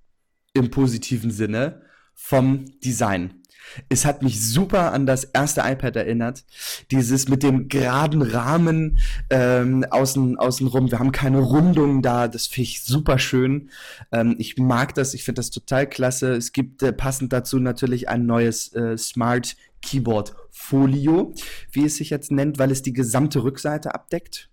[0.54, 1.82] im positiven Sinne
[2.14, 3.42] vom Design.
[3.88, 6.44] Es hat mich super an das erste iPad erinnert.
[6.92, 8.98] Dieses mit dem geraden Rahmen
[9.30, 10.90] ähm, außen, außenrum.
[10.92, 12.28] Wir haben keine Rundung da.
[12.28, 13.70] Das finde ich super schön.
[14.12, 15.14] Ähm, ich mag das.
[15.14, 16.34] Ich finde das total klasse.
[16.34, 21.34] Es gibt äh, passend dazu natürlich ein neues äh, Smart Keyboard Folio,
[21.72, 24.48] wie es sich jetzt nennt, weil es die gesamte Rückseite abdeckt.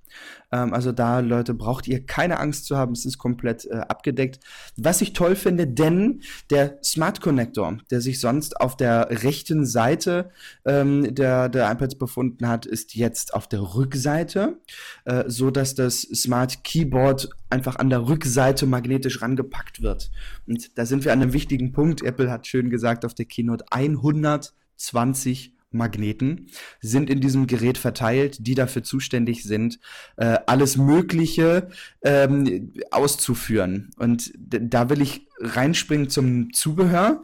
[0.51, 4.39] Ähm, also da, Leute, braucht ihr keine Angst zu haben, es ist komplett äh, abgedeckt.
[4.77, 10.31] Was ich toll finde, denn der Smart Connector, der sich sonst auf der rechten Seite
[10.65, 14.59] ähm, der, der iPads befunden hat, ist jetzt auf der Rückseite,
[15.05, 20.11] äh, so dass das Smart Keyboard einfach an der Rückseite magnetisch rangepackt wird.
[20.47, 22.01] Und da sind wir an einem wichtigen Punkt.
[22.01, 23.65] Apple hat schön gesagt auf der Keynote
[24.89, 26.47] 120 Magneten
[26.81, 29.79] sind in diesem Gerät verteilt, die dafür zuständig sind,
[30.17, 31.69] äh, alles Mögliche
[32.01, 33.91] ähm, auszuführen.
[33.97, 37.23] Und da will ich reinspringen zum Zubehör.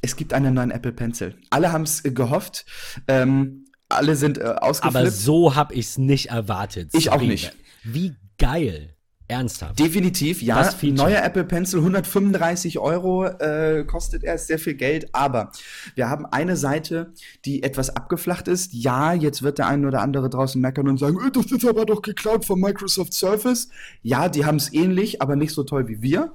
[0.00, 1.36] Es gibt einen neuen Apple Pencil.
[1.50, 2.66] Alle haben es äh, gehofft.
[3.06, 4.96] Ähm, alle sind äh, ausgeflippt.
[4.96, 6.90] Aber so habe ich es nicht erwartet.
[6.92, 7.54] Ich auch nicht.
[7.84, 8.97] Wie geil.
[9.28, 9.78] Ernsthaft.
[9.78, 10.70] Definitiv, ja.
[10.82, 15.14] Neuer Apple Pencil, 135 Euro äh, kostet er, ist sehr viel Geld.
[15.14, 15.52] Aber
[15.94, 17.12] wir haben eine Seite,
[17.44, 18.72] die etwas abgeflacht ist.
[18.72, 21.84] Ja, jetzt wird der eine oder andere draußen meckern und sagen, äh, das ist aber
[21.84, 23.68] doch geklaut von Microsoft Surface.
[24.00, 26.32] Ja, die haben es ähnlich, aber nicht so toll wie wir.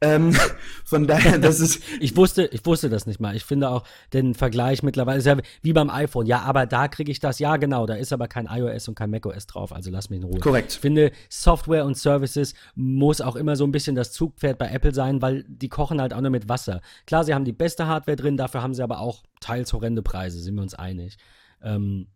[0.00, 0.32] Ähm,
[0.84, 1.82] von daher, das ist.
[1.98, 3.34] ich wusste, ich wusste das nicht mal.
[3.34, 3.82] Ich finde auch
[4.12, 6.26] den Vergleich mittlerweile ist ja wie beim iPhone.
[6.26, 7.40] Ja, aber da kriege ich das.
[7.40, 7.86] Ja, genau.
[7.86, 9.72] Da ist aber kein iOS und kein macOS drauf.
[9.72, 10.38] Also lass mich in Ruhe.
[10.38, 10.74] Korrekt.
[10.74, 14.68] Ich finde Software und Services Services muss auch immer so ein bisschen das Zugpferd bei
[14.68, 16.80] Apple sein, weil die kochen halt auch nur mit Wasser.
[17.06, 20.40] Klar, sie haben die beste Hardware drin, dafür haben sie aber auch teils horrende Preise,
[20.40, 21.16] sind wir uns einig.
[21.62, 22.08] Ähm,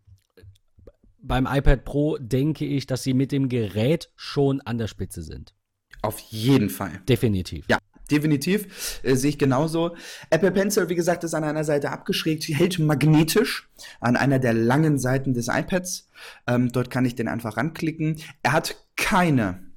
[1.21, 5.53] beim iPad Pro denke ich, dass sie mit dem Gerät schon an der Spitze sind.
[6.01, 7.01] Auf jeden Fall.
[7.07, 7.65] Definitiv.
[7.69, 7.77] Ja,
[8.09, 9.01] definitiv.
[9.03, 9.95] Äh, sehe ich genauso.
[10.31, 13.69] Apple Pencil, wie gesagt, ist an einer Seite abgeschrägt, hält magnetisch
[13.99, 16.09] an einer der langen Seiten des iPads.
[16.47, 18.17] Ähm, dort kann ich den einfach ranklicken.
[18.41, 19.70] Er hat keine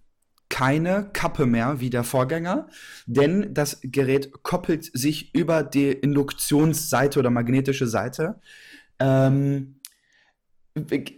[0.54, 2.68] keine Kappe mehr wie der Vorgänger,
[3.06, 8.38] denn das Gerät koppelt sich über die Induktionsseite oder magnetische Seite.
[9.00, 9.80] Ähm,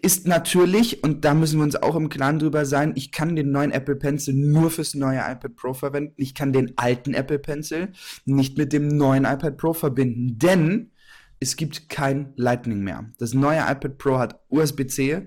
[0.01, 3.51] ist natürlich, und da müssen wir uns auch im Klaren drüber sein, ich kann den
[3.51, 6.15] neuen Apple Pencil nur fürs neue iPad Pro verwenden.
[6.17, 7.93] Ich kann den alten Apple Pencil
[8.25, 10.93] nicht mit dem neuen iPad Pro verbinden, denn
[11.41, 13.11] es gibt kein Lightning mehr.
[13.19, 15.27] Das neue iPad Pro hat USB-C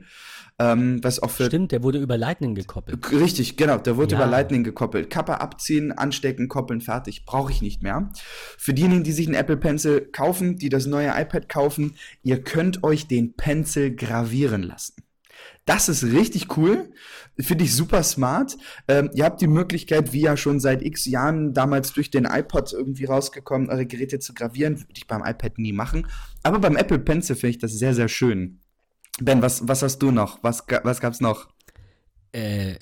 [0.60, 3.12] ähm, was auch für Stimmt, der wurde über Lightning gekoppelt.
[3.12, 4.22] Richtig, genau, der wurde ja.
[4.22, 5.10] über Lightning gekoppelt.
[5.10, 7.26] Kappe abziehen, anstecken, koppeln, fertig.
[7.26, 8.10] Brauche ich nicht mehr.
[8.58, 12.84] Für diejenigen, die sich einen Apple Pencil kaufen, die das neue iPad kaufen, ihr könnt
[12.84, 14.96] euch den Pencil gravieren lassen.
[15.66, 16.92] Das ist richtig cool.
[17.40, 18.58] Finde ich super smart.
[18.88, 22.74] Ähm, ihr habt die Möglichkeit, wie ja schon seit x Jahren damals durch den iPod
[22.74, 24.80] irgendwie rausgekommen, eure Geräte zu gravieren.
[24.80, 26.08] Würde ich beim iPad nie machen.
[26.44, 28.59] Aber beim Apple Pencil finde ich das sehr, sehr schön.
[29.22, 30.42] Ben, was, was hast du noch?
[30.44, 31.48] Was, was gab's noch?
[32.32, 32.76] Äh,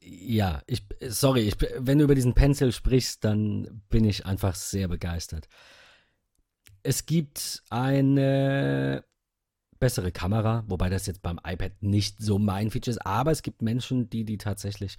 [0.00, 4.88] ja, ich, sorry, ich, wenn du über diesen Pencil sprichst, dann bin ich einfach sehr
[4.88, 5.48] begeistert.
[6.82, 9.04] Es gibt eine
[9.78, 13.62] bessere Kamera, wobei das jetzt beim iPad nicht so mein Feature ist, aber es gibt
[13.62, 14.96] Menschen, die die tatsächlich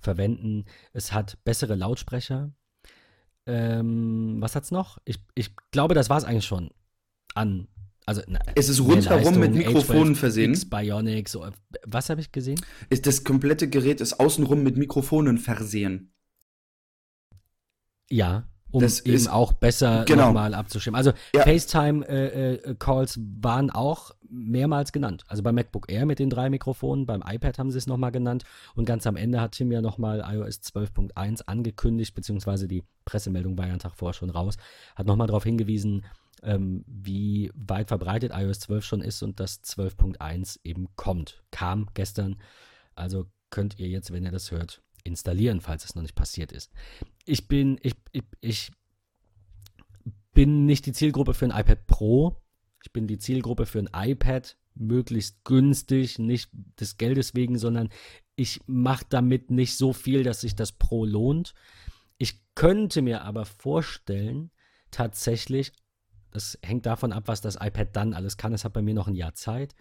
[0.00, 0.64] verwenden.
[0.92, 2.52] Es hat bessere Lautsprecher.
[3.46, 4.98] Ähm, was hat's noch?
[5.04, 6.70] Ich, ich glaube, das war es eigentlich schon
[7.34, 7.68] an
[8.08, 10.52] also, na, es ist rundherum mit Mikrofonen versehen.
[10.52, 11.46] X Bionic, so.
[11.84, 12.58] Was habe ich gesehen?
[12.88, 16.14] Ist das komplette Gerät ist außenrum mit Mikrofonen versehen.
[18.08, 20.28] Ja, um das eben ist, auch besser genau.
[20.28, 20.96] nochmal abzuschirmen.
[20.96, 21.42] Also ja.
[21.42, 25.24] FaceTime-Calls äh, äh, waren auch mehrmals genannt.
[25.28, 28.44] Also beim MacBook Air mit den drei Mikrofonen, beim iPad haben sie es nochmal genannt
[28.74, 33.66] und ganz am Ende hat Tim ja nochmal iOS 12.1 angekündigt, beziehungsweise die Pressemeldung war
[33.66, 34.56] ja einen Tag vorher schon raus,
[34.96, 36.04] hat nochmal darauf hingewiesen,
[36.42, 41.42] ähm, wie weit verbreitet iOS 12 schon ist und dass 12.1 eben kommt.
[41.50, 42.36] Kam gestern.
[42.94, 46.72] Also könnt ihr jetzt, wenn ihr das hört, installieren, falls es noch nicht passiert ist.
[47.24, 48.72] Ich bin, ich, ich, ich
[50.32, 52.42] bin nicht die Zielgruppe für ein iPad Pro.
[52.84, 57.88] Ich bin die Zielgruppe für ein iPad, möglichst günstig, nicht des Geldes wegen, sondern
[58.36, 61.54] ich mache damit nicht so viel, dass sich das Pro lohnt.
[62.18, 64.50] Ich könnte mir aber vorstellen,
[64.90, 65.72] tatsächlich
[66.30, 68.52] das hängt davon ab, was das iPad dann alles kann.
[68.52, 69.74] Es hat bei mir noch ein Jahr Zeit,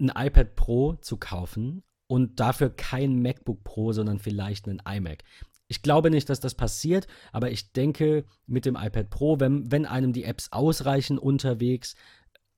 [0.00, 5.24] ein iPad Pro zu kaufen und dafür kein MacBook Pro, sondern vielleicht einen iMac.
[5.68, 9.86] Ich glaube nicht, dass das passiert, aber ich denke, mit dem iPad Pro, wenn, wenn
[9.86, 11.94] einem die Apps ausreichen unterwegs,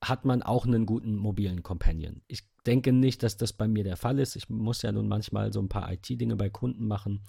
[0.01, 2.21] hat man auch einen guten mobilen Companion.
[2.27, 4.35] Ich denke nicht, dass das bei mir der Fall ist.
[4.35, 7.23] Ich muss ja nun manchmal so ein paar IT-Dinge bei Kunden machen,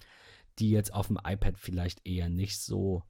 [0.59, 3.03] die jetzt auf dem iPad vielleicht eher nicht so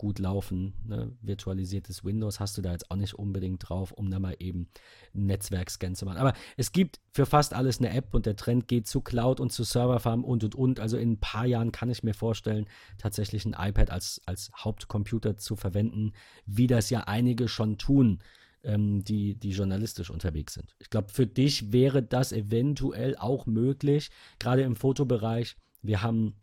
[0.00, 0.72] gut laufen.
[0.86, 1.12] Ne?
[1.20, 4.66] Virtualisiertes Windows hast du da jetzt auch nicht unbedingt drauf, um da mal eben
[5.12, 6.16] Netzwerkscan zu machen.
[6.16, 9.52] Aber es gibt für fast alles eine App und der Trend geht zu Cloud und
[9.52, 10.80] zu Serverfarm und und und.
[10.80, 12.64] Also in ein paar Jahren kann ich mir vorstellen,
[12.96, 16.12] tatsächlich ein iPad als, als Hauptcomputer zu verwenden,
[16.46, 18.20] wie das ja einige schon tun.
[18.62, 20.74] Ähm, die, die journalistisch unterwegs sind.
[20.78, 25.56] Ich glaube, für dich wäre das eventuell auch möglich, gerade im Fotobereich.
[25.82, 26.34] Wir haben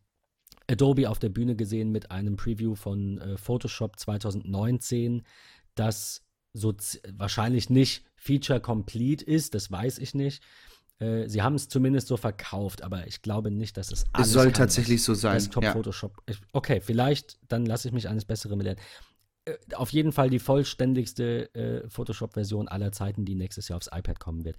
[0.70, 5.24] Adobe auf der Bühne gesehen mit einem Preview von äh, Photoshop 2019,
[5.76, 6.74] das so
[7.13, 10.43] wahrscheinlich nicht feature complete ist, das weiß ich nicht.
[10.99, 14.34] Äh, sie haben es zumindest so verkauft, aber ich glaube nicht, dass es alles Es
[14.34, 15.36] soll kann, tatsächlich so sein.
[15.36, 15.74] Desktop ja.
[15.74, 16.22] Photoshop.
[16.26, 18.80] Ich, okay, vielleicht, dann lasse ich mich eines Besseren belehren.
[19.45, 24.20] Äh, auf jeden Fall die vollständigste äh, Photoshop-Version aller Zeiten, die nächstes Jahr aufs iPad
[24.20, 24.57] kommen wird.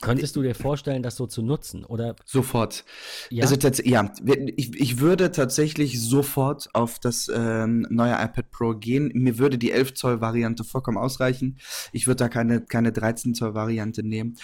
[0.00, 1.84] Könntest du dir vorstellen, das so zu nutzen?
[1.84, 2.16] Oder?
[2.24, 2.84] Sofort.
[3.30, 4.12] Ja, also, ja
[4.56, 9.10] ich, ich würde tatsächlich sofort auf das ähm, neue iPad Pro gehen.
[9.14, 11.58] Mir würde die 11 Zoll Variante vollkommen ausreichen.
[11.92, 14.36] Ich würde da keine, keine 13 Zoll Variante nehmen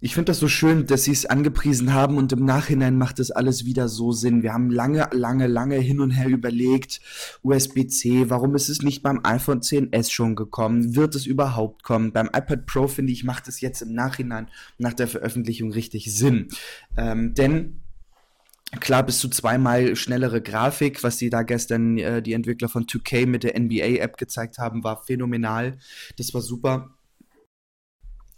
[0.00, 3.30] ich finde das so schön, dass sie es angepriesen haben und im Nachhinein macht es
[3.30, 4.42] alles wieder so Sinn.
[4.42, 7.00] Wir haben lange, lange, lange hin und her überlegt,
[7.42, 10.96] USB-C, warum ist es nicht beim iPhone 10s schon gekommen?
[10.96, 12.12] Wird es überhaupt kommen?
[12.12, 16.48] Beim iPad Pro, finde ich, macht es jetzt im Nachhinein nach der Veröffentlichung richtig Sinn.
[16.96, 17.80] Ähm, denn
[18.80, 23.26] Klar, bis zu zweimal schnellere Grafik, was sie da gestern äh, die Entwickler von 2K
[23.26, 25.78] mit der NBA-App gezeigt haben, war phänomenal.
[26.18, 26.95] Das war super.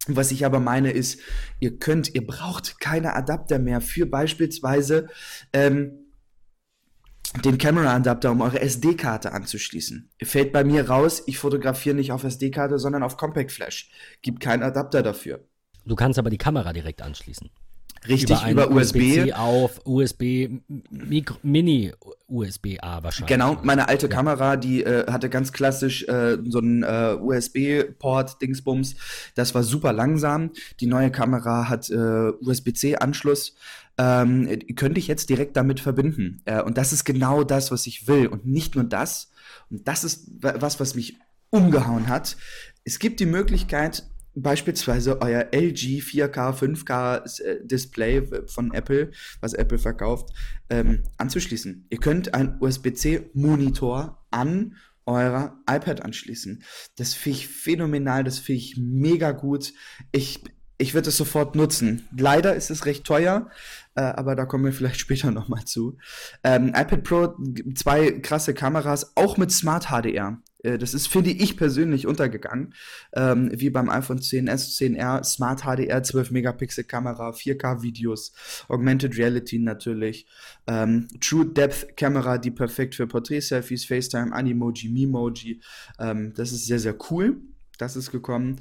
[0.09, 1.20] Was ich aber meine ist,
[1.61, 5.09] ihr könnt, ihr braucht keine Adapter mehr für beispielsweise
[5.52, 6.09] ähm,
[7.44, 10.11] den Camera-Adapter, um eure SD-Karte anzuschließen.
[10.22, 13.90] Fällt bei mir raus, ich fotografiere nicht auf SD-Karte, sondern auf Compact Flash.
[14.22, 15.44] Gibt keinen Adapter dafür.
[15.84, 17.50] Du kannst aber die Kamera direkt anschließen.
[18.07, 19.32] Richtig, über, über USB.
[19.34, 20.49] auf USB,
[21.42, 21.92] Mini
[22.28, 23.28] USB-A wahrscheinlich.
[23.28, 24.12] Genau, meine alte ja.
[24.14, 28.96] Kamera, die äh, hatte ganz klassisch äh, so einen äh, USB-Port, Dingsbums.
[29.34, 30.51] Das war super langsam.
[30.80, 33.55] Die neue Kamera hat äh, USB-C-Anschluss.
[33.96, 36.42] Ähm, könnte ich jetzt direkt damit verbinden.
[36.44, 38.26] Äh, und das ist genau das, was ich will.
[38.26, 39.30] Und nicht nur das.
[39.70, 41.16] Und das ist was, was mich
[41.51, 42.36] umgehauen hat.
[42.84, 44.05] Es gibt die Möglichkeit,
[44.43, 49.11] beispielsweise euer LG 4K, 5K Display von Apple,
[49.41, 50.30] was Apple verkauft,
[50.70, 51.86] ähm, anzuschließen.
[51.91, 54.76] Ihr könnt einen USB-C-Monitor an
[55.07, 56.62] eurer iPad anschließen.
[56.97, 59.72] Das finde ich phänomenal, das finde ich mega gut.
[60.12, 60.45] Ich,
[60.76, 62.07] ich würde es sofort nutzen.
[62.16, 63.51] Leider ist es recht teuer,
[63.95, 65.97] äh, aber da kommen wir vielleicht später nochmal zu.
[66.45, 67.36] Ähm, iPad Pro,
[67.74, 70.39] zwei krasse Kameras, auch mit Smart HDR.
[70.62, 72.74] Äh, das ist, finde ich persönlich, untergegangen.
[73.14, 78.32] Ähm, wie beim iPhone 10s, 10R, Smart HDR, 12 Megapixel Kamera, 4K Videos,
[78.68, 80.26] Augmented Reality natürlich,
[80.66, 85.61] ähm, True Depth Kamera, die perfekt für Porträt-Selfies, FaceTime, Animoji, Memoji.
[85.98, 87.36] Ähm, das ist sehr, sehr cool.
[87.78, 88.56] Das ist gekommen.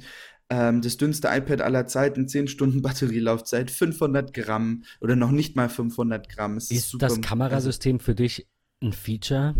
[0.50, 5.68] Ähm, das dünnste iPad aller Zeiten, 10 Stunden Batterielaufzeit, 500 Gramm oder noch nicht mal
[5.68, 6.56] 500 Gramm.
[6.56, 8.46] Es ist, ist das Kamerasystem für dich
[8.80, 9.54] ein Feature?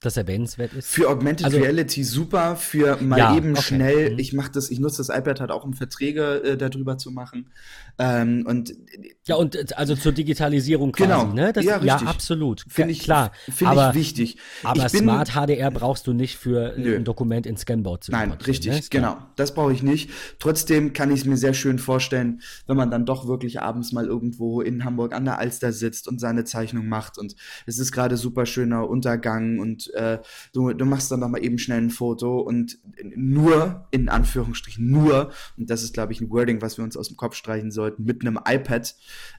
[0.00, 0.88] Das erwähnenswert ist?
[0.88, 3.62] Für Augmented also, Reality super, für mal ja, eben okay.
[3.62, 4.18] schnell, mhm.
[4.18, 7.50] ich mache das, ich nutze das iPad halt auch, um Verträge äh, darüber zu machen.
[7.98, 8.74] Ähm, und
[9.26, 11.32] ja, und äh, also zur Digitalisierung quasi, genau.
[11.32, 11.52] ne?
[11.52, 12.64] Das, ja, ja, absolut.
[12.68, 13.32] Finde ich klar.
[13.50, 14.36] Finde ich wichtig.
[14.62, 16.96] Aber bin, Smart HDR brauchst du nicht für nö.
[16.96, 18.80] ein Dokument in Scanboard zu Nein, richtig, ne?
[18.90, 19.16] genau.
[19.36, 20.10] Das brauche ich nicht.
[20.38, 24.04] Trotzdem kann ich es mir sehr schön vorstellen, wenn man dann doch wirklich abends mal
[24.04, 27.34] irgendwo in Hamburg an der Alster sitzt und seine Zeichnung macht und
[27.64, 30.20] es ist gerade super schöner Untergang und äh,
[30.52, 35.30] du, du machst dann noch mal eben schnell ein Foto und nur, in Anführungsstrichen, nur,
[35.56, 38.04] und das ist, glaube ich, ein Wording, was wir uns aus dem Kopf streichen sollten,
[38.04, 38.94] mit einem iPad,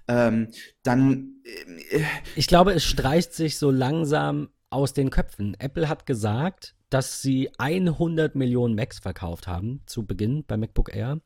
[0.08, 0.48] ähm,
[0.84, 1.36] dann.
[1.44, 2.04] Äh,
[2.36, 5.56] ich glaube, es streicht sich so langsam aus den Köpfen.
[5.60, 11.20] Apple hat gesagt, dass sie 100 Millionen Macs verkauft haben zu Beginn bei MacBook Air.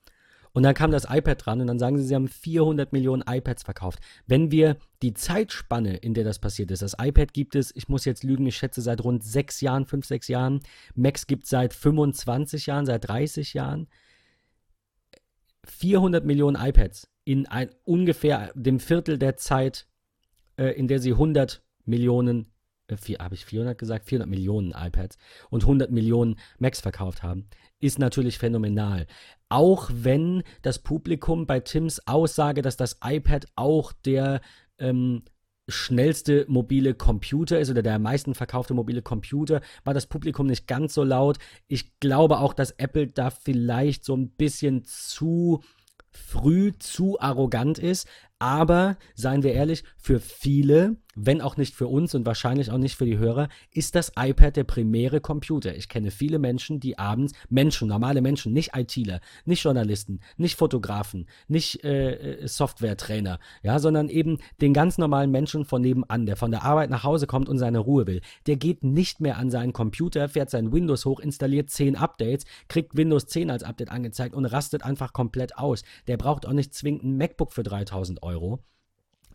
[0.54, 3.64] Und dann kam das iPad dran und dann sagen sie, sie haben 400 Millionen iPads
[3.64, 4.00] verkauft.
[4.28, 8.06] Wenn wir die Zeitspanne, in der das passiert ist, das iPad gibt es, ich muss
[8.06, 10.60] jetzt lügen, ich schätze seit rund sechs Jahren, fünf, sechs Jahren.
[10.96, 13.88] Macs gibt es seit 25 Jahren, seit 30 Jahren.
[15.66, 19.88] 400 Millionen iPads in ein, ungefähr dem Viertel der Zeit,
[20.58, 22.52] äh, in der sie 100 Millionen
[22.92, 25.18] äh, habe ich 400 gesagt, 400 Millionen iPads
[25.50, 27.48] und 100 Millionen Macs verkauft haben,
[27.82, 29.08] ist natürlich phänomenal.
[29.50, 34.40] Auch wenn das Publikum bei Tims Aussage, dass das iPad auch der
[34.78, 35.24] ähm,
[35.68, 40.68] schnellste mobile Computer ist oder der am meisten verkaufte mobile Computer, war das Publikum nicht
[40.68, 41.38] ganz so laut.
[41.68, 45.62] Ich glaube auch, dass Apple da vielleicht so ein bisschen zu
[46.12, 48.08] früh zu arrogant ist.
[48.42, 52.96] Aber seien wir ehrlich, für viele wenn auch nicht für uns und wahrscheinlich auch nicht
[52.96, 55.76] für die Hörer, ist das iPad der primäre Computer.
[55.76, 61.28] Ich kenne viele Menschen, die abends, Menschen, normale Menschen, nicht ITler, nicht Journalisten, nicht Fotografen,
[61.48, 66.52] nicht äh, äh, Softwaretrainer, ja, sondern eben den ganz normalen Menschen von nebenan, der von
[66.52, 68.22] der Arbeit nach Hause kommt und seine Ruhe will.
[68.48, 72.96] Der geht nicht mehr an seinen Computer, fährt sein Windows hoch, installiert 10 Updates, kriegt
[72.96, 75.84] Windows 10 als Update angezeigt und rastet einfach komplett aus.
[76.08, 78.31] Der braucht auch nicht zwingend ein MacBook für 3000 Euro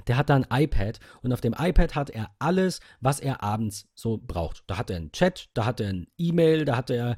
[0.07, 3.89] der hat da ein iPad und auf dem iPad hat er alles, was er abends
[3.95, 4.65] so braucht.
[4.67, 7.17] Da hat er einen Chat, da hat er ein E-Mail, da hat er,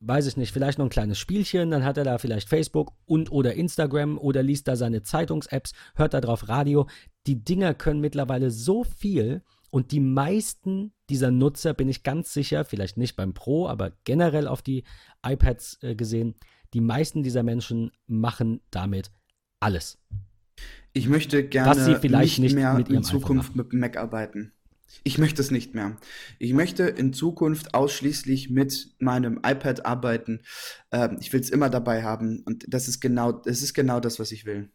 [0.00, 3.32] weiß ich nicht, vielleicht noch ein kleines Spielchen, dann hat er da vielleicht Facebook und
[3.32, 6.88] oder Instagram oder liest da seine Zeitungs-Apps, hört da drauf Radio.
[7.26, 12.64] Die Dinger können mittlerweile so viel und die meisten dieser Nutzer, bin ich ganz sicher,
[12.64, 14.84] vielleicht nicht beim Pro, aber generell auf die
[15.26, 16.34] iPads äh, gesehen,
[16.74, 19.10] die meisten dieser Menschen machen damit
[19.58, 19.98] alles.
[20.92, 24.52] Ich möchte gerne nicht, nicht mehr in Zukunft mit Mac arbeiten.
[25.04, 25.96] Ich möchte es nicht mehr.
[26.38, 30.40] Ich möchte in Zukunft ausschließlich mit meinem iPad arbeiten.
[30.90, 34.18] Ähm, ich will es immer dabei haben und das ist genau, das ist genau das,
[34.18, 34.70] was ich will.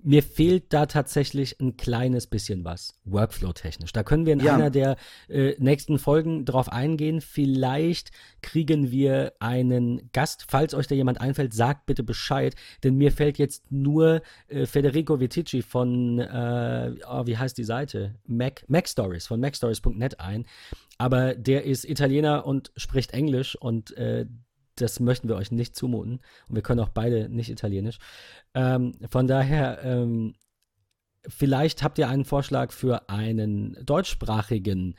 [0.00, 3.92] Mir fehlt da tatsächlich ein kleines bisschen was, Workflow-technisch.
[3.92, 4.54] Da können wir in ja.
[4.54, 4.96] einer der
[5.28, 7.20] äh, nächsten Folgen drauf eingehen.
[7.20, 10.44] Vielleicht kriegen wir einen Gast.
[10.46, 15.18] Falls euch da jemand einfällt, sagt bitte Bescheid, denn mir fällt jetzt nur äh, Federico
[15.18, 18.14] Vitici von, äh, oh, wie heißt die Seite?
[18.24, 20.46] Mac, Mac Stories, von macstories.net ein.
[20.98, 24.26] Aber der ist Italiener und spricht Englisch und äh,
[24.80, 26.20] das möchten wir euch nicht zumuten.
[26.48, 27.98] Und wir können auch beide nicht Italienisch.
[28.54, 30.34] Ähm, von daher, ähm,
[31.26, 34.94] vielleicht habt ihr einen Vorschlag für einen deutschsprachigen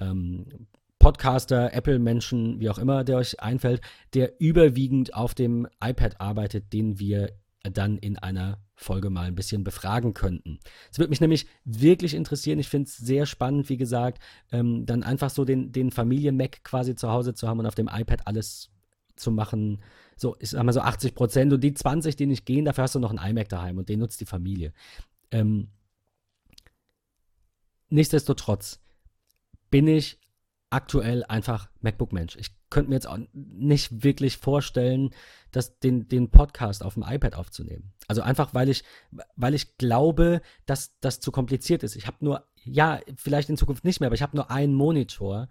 [0.00, 0.66] ähm,
[0.98, 3.80] Podcaster, Apple-Menschen, wie auch immer, der euch einfällt,
[4.14, 9.64] der überwiegend auf dem iPad arbeitet, den wir dann in einer Folge mal ein bisschen
[9.64, 10.58] befragen könnten.
[10.90, 12.58] Es würde mich nämlich wirklich interessieren.
[12.58, 14.22] Ich finde es sehr spannend, wie gesagt,
[14.52, 17.88] ähm, dann einfach so den, den Familien-Mac quasi zu Hause zu haben und auf dem
[17.88, 18.70] iPad alles
[19.16, 19.82] zu machen.
[20.16, 22.98] So, ich sag so 80 Prozent und die 20, die nicht gehen, dafür hast du
[22.98, 24.72] noch einen iMac daheim und den nutzt die Familie.
[25.30, 25.68] Ähm,
[27.88, 28.80] nichtsdestotrotz
[29.70, 30.20] bin ich
[30.70, 32.36] aktuell einfach MacBook-Mensch.
[32.36, 35.10] Ich könnte mir jetzt auch nicht wirklich vorstellen,
[35.52, 37.92] das, den, den Podcast auf dem iPad aufzunehmen.
[38.08, 38.84] Also einfach, weil ich,
[39.36, 41.96] weil ich glaube, dass das zu kompliziert ist.
[41.96, 45.48] Ich habe nur, ja, vielleicht in Zukunft nicht mehr, aber ich habe nur einen Monitor,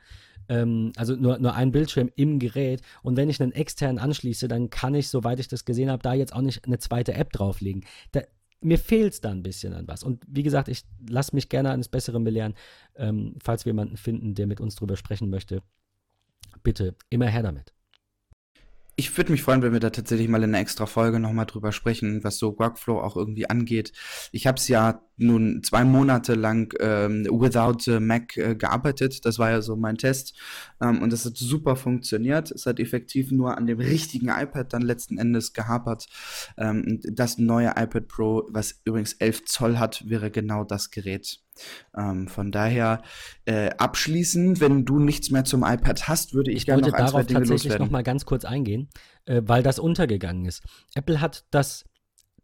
[0.50, 2.82] ähm, also nur, nur einen Bildschirm im Gerät.
[3.04, 6.14] Und wenn ich einen externen anschließe, dann kann ich, soweit ich das gesehen habe, da
[6.14, 7.84] jetzt auch nicht eine zweite App drauflegen.
[8.12, 8.22] Da,
[8.62, 10.04] mir fehlt es da ein bisschen an was.
[10.04, 12.56] Und wie gesagt, ich lasse mich gerne eines Besseren belehren.
[12.96, 15.62] Ähm, falls wir jemanden finden, der mit uns drüber sprechen möchte,
[16.64, 17.74] bitte immer her damit.
[18.98, 21.74] Ich würde mich freuen, wenn wir da tatsächlich mal in einer extra Folge nochmal drüber
[21.74, 23.91] sprechen, was so Workflow auch irgendwie angeht.
[24.32, 29.26] Ich habe es ja nun zwei Monate lang ähm, without Mac äh, gearbeitet.
[29.26, 30.38] Das war ja so mein Test.
[30.82, 32.52] Ähm, und das hat super funktioniert.
[32.52, 36.08] Es hat effektiv nur an dem richtigen iPad dann letzten Endes gehapert.
[36.58, 41.45] Ähm, das neue iPad Pro, was übrigens 11 Zoll hat, wäre genau das Gerät.
[41.95, 43.01] Ähm, von daher
[43.45, 47.08] äh, abschließend, wenn du nichts mehr zum iPad hast, würde ich, ich gerne noch ein,
[47.08, 47.86] zwei Dinge tatsächlich loswerden.
[47.88, 48.89] noch mal ganz kurz eingehen,
[49.26, 50.64] äh, weil das untergegangen ist.
[50.93, 51.86] Apple hat das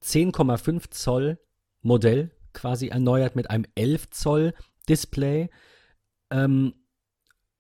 [0.04, 1.40] 10,5 Zoll
[1.82, 4.54] Modell quasi erneuert mit einem 11 Zoll
[4.88, 5.50] Display.
[6.30, 6.74] Ähm,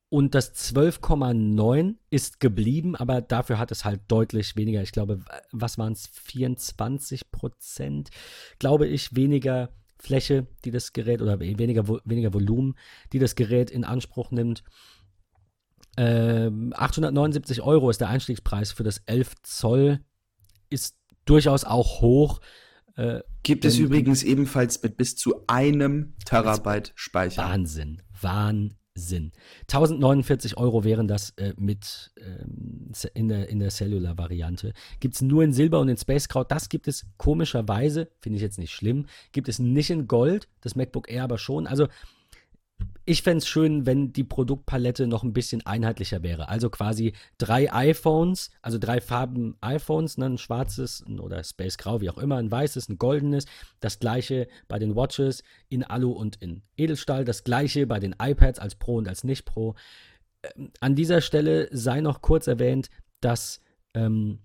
[0.09, 5.23] und das 12,9 ist geblieben, aber dafür hat es halt deutlich weniger, ich glaube,
[5.53, 8.09] was waren es, 24 Prozent,
[8.59, 9.69] glaube ich, weniger
[10.01, 12.75] Fläche, die das Gerät oder weniger, weniger Volumen,
[13.13, 14.63] die das Gerät in Anspruch nimmt.
[15.97, 19.99] Ähm, 879 Euro ist der Einstiegspreis für das 11 Zoll,
[20.69, 22.41] ist durchaus auch hoch.
[22.95, 27.43] Äh, Gibt es übrigens ebenfalls mit bis zu einem Terabyte Speicher.
[27.43, 28.80] Wahnsinn, Wahnsinn.
[28.93, 29.31] Sinn.
[29.63, 34.73] 1049 Euro wären das äh, mit ähm, in der, in der Cellular-Variante.
[34.99, 36.47] Gibt es nur in Silber und in Space Crowd.
[36.49, 40.75] Das gibt es komischerweise, finde ich jetzt nicht schlimm, gibt es nicht in Gold, das
[40.75, 41.67] MacBook Air aber schon.
[41.67, 41.87] Also
[43.05, 46.49] ich fände es schön, wenn die Produktpalette noch ein bisschen einheitlicher wäre.
[46.49, 52.09] Also quasi drei iPhones, also drei Farben iPhones, ne, ein schwarzes oder Space Grau, wie
[52.09, 53.45] auch immer, ein weißes, ein goldenes.
[53.79, 57.25] Das gleiche bei den Watches in Alu und in Edelstahl.
[57.25, 59.75] Das gleiche bei den iPads als Pro und als Nicht Pro.
[60.43, 63.61] Ähm, an dieser Stelle sei noch kurz erwähnt, dass
[63.93, 64.39] ähm,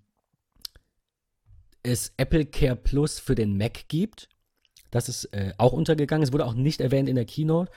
[1.82, 4.28] es Apple Care Plus für den Mac gibt.
[4.90, 6.22] Das ist äh, auch untergegangen.
[6.22, 7.70] Es wurde auch nicht erwähnt in der Keynote.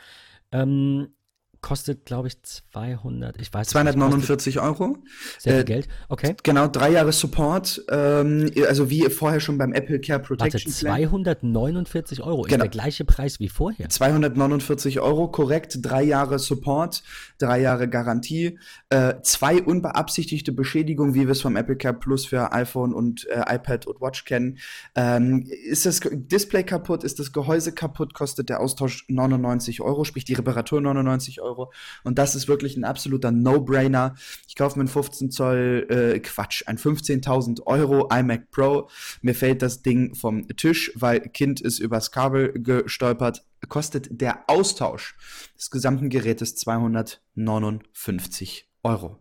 [0.52, 1.14] Ähm,
[1.62, 4.98] kostet, glaube ich, 200, ich weiß 249 nicht, Euro.
[5.38, 6.36] Sehr viel äh, Geld, okay.
[6.44, 12.22] Genau, drei Jahre Support, ähm, also wie vorher schon beim Apple Care Protection Warte, 249
[12.22, 12.56] Euro, genau.
[12.56, 13.90] ist der gleiche Preis wie vorher.
[13.90, 17.04] 249 Euro, korrekt, drei Jahre Support,
[17.38, 18.58] drei Jahre Garantie,
[18.90, 23.56] äh, zwei unbeabsichtigte Beschädigungen, wie wir es vom Apple Care Plus für iPhone und äh,
[23.56, 24.60] iPad und Watch kennen.
[24.96, 30.24] Ähm, ist das Display kaputt, ist das Gehäuse kaputt, kostet der Austausch 99 Euro, sprich
[30.24, 31.49] die Reparatur 99 Euro.
[31.50, 31.74] Euro.
[32.04, 34.14] Und das ist wirklich ein absoluter No-Brainer.
[34.48, 38.90] Ich kaufe mir einen 15 Zoll, äh, Quatsch, ein 15.000 Euro iMac Pro.
[39.22, 43.46] Mir fällt das Ding vom Tisch, weil Kind ist übers Kabel gestolpert.
[43.68, 45.18] Kostet der Austausch
[45.58, 49.20] des gesamten Gerätes 259 Euro.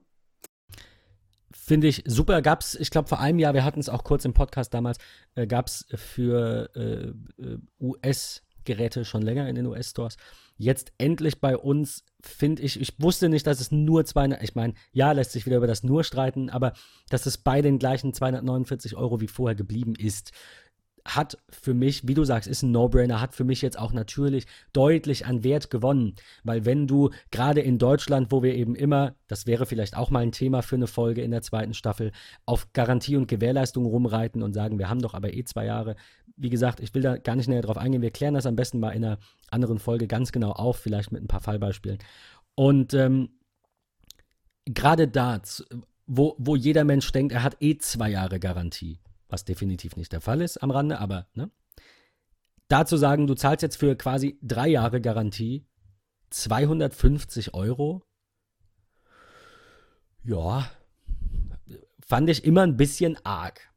[1.68, 2.40] Finde ich super.
[2.40, 4.98] Gab es, ich glaube, vor einem Jahr, wir hatten es auch kurz im Podcast damals,
[5.34, 10.16] äh, gab es für äh, äh US-Geräte schon länger in den US-Stores
[10.58, 14.74] jetzt endlich bei uns, finde ich, ich wusste nicht, dass es nur 200, ich meine,
[14.92, 16.74] ja, lässt sich wieder über das nur streiten, aber
[17.08, 20.32] dass es bei den gleichen 249 Euro wie vorher geblieben ist,
[21.14, 24.46] hat für mich, wie du sagst, ist ein No-Brainer, hat für mich jetzt auch natürlich
[24.72, 26.14] deutlich an Wert gewonnen.
[26.44, 30.20] Weil wenn du gerade in Deutschland, wo wir eben immer, das wäre vielleicht auch mal
[30.20, 32.12] ein Thema für eine Folge in der zweiten Staffel,
[32.44, 35.96] auf Garantie und Gewährleistung rumreiten und sagen, wir haben doch aber eh zwei Jahre.
[36.38, 38.02] Wie gesagt, ich will da gar nicht näher drauf eingehen.
[38.02, 39.18] Wir klären das am besten mal in einer
[39.50, 41.98] anderen Folge ganz genau auf, vielleicht mit ein paar Fallbeispielen.
[42.54, 43.30] Und ähm,
[44.64, 45.40] gerade da,
[46.06, 50.20] wo, wo jeder Mensch denkt, er hat eh zwei Jahre Garantie was definitiv nicht der
[50.20, 51.50] Fall ist am Rande, aber ne?
[52.68, 55.66] Dazu sagen, du zahlst jetzt für quasi drei Jahre Garantie
[56.30, 58.02] 250 Euro.
[60.22, 60.70] Ja,
[62.06, 63.72] fand ich immer ein bisschen arg.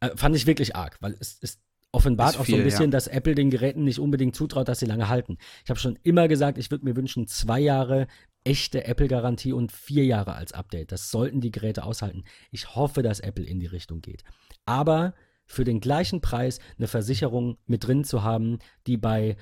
[0.00, 1.62] Äh, fand ich wirklich arg, weil es, es
[1.92, 2.90] offenbart viel, auch so ein bisschen, ja.
[2.90, 5.38] dass Apple den Geräten nicht unbedingt zutraut, dass sie lange halten.
[5.64, 8.06] Ich habe schon immer gesagt, ich würde mir wünschen, zwei Jahre
[8.44, 10.92] echte Apple-Garantie und vier Jahre als Update.
[10.92, 12.24] Das sollten die Geräte aushalten.
[12.50, 14.24] Ich hoffe, dass Apple in die Richtung geht
[14.70, 15.14] aber
[15.46, 19.36] für den gleichen Preis eine Versicherung mit drin zu haben, die bei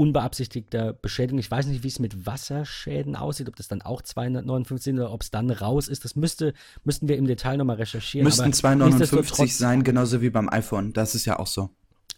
[0.00, 4.82] unbeabsichtigter Beschädigung, ich weiß nicht, wie es mit Wasserschäden aussieht, ob das dann auch 259
[4.82, 8.24] sind oder ob es dann raus ist, das müsste, müssten wir im Detail nochmal recherchieren.
[8.24, 11.68] Müssten 259 sein, genauso wie beim iPhone, das ist ja auch so.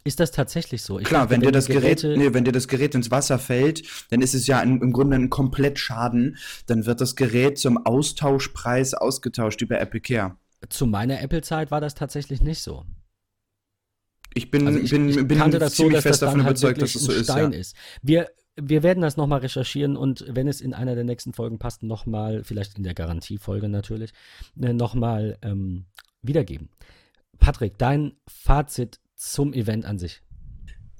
[0.04, 1.00] Ist das tatsächlich so?
[1.00, 4.20] Ich Klar, wenn dir das Gerät, nee, wenn dir das Gerät ins Wasser fällt, dann
[4.20, 6.36] ist es ja im, im Grunde ein Komplettschaden.
[6.66, 10.36] Dann wird das Gerät zum Austauschpreis ausgetauscht über Apple Care.
[10.68, 12.84] Zu meiner Apple-Zeit war das tatsächlich nicht so.
[14.34, 16.82] Ich bin, also ich, bin, ich bin kannte das so, dass das davon halt überzeugt,
[16.82, 17.24] dass es so ist.
[17.24, 17.58] Stein ja.
[17.58, 17.76] ist.
[18.02, 21.82] Wir, wir werden das nochmal recherchieren und wenn es in einer der nächsten Folgen passt,
[21.82, 24.12] nochmal, vielleicht in der Garantiefolge natürlich,
[24.60, 25.86] äh, nochmal ähm,
[26.22, 26.68] wiedergeben.
[27.38, 30.22] Patrick, dein Fazit zum Event an sich.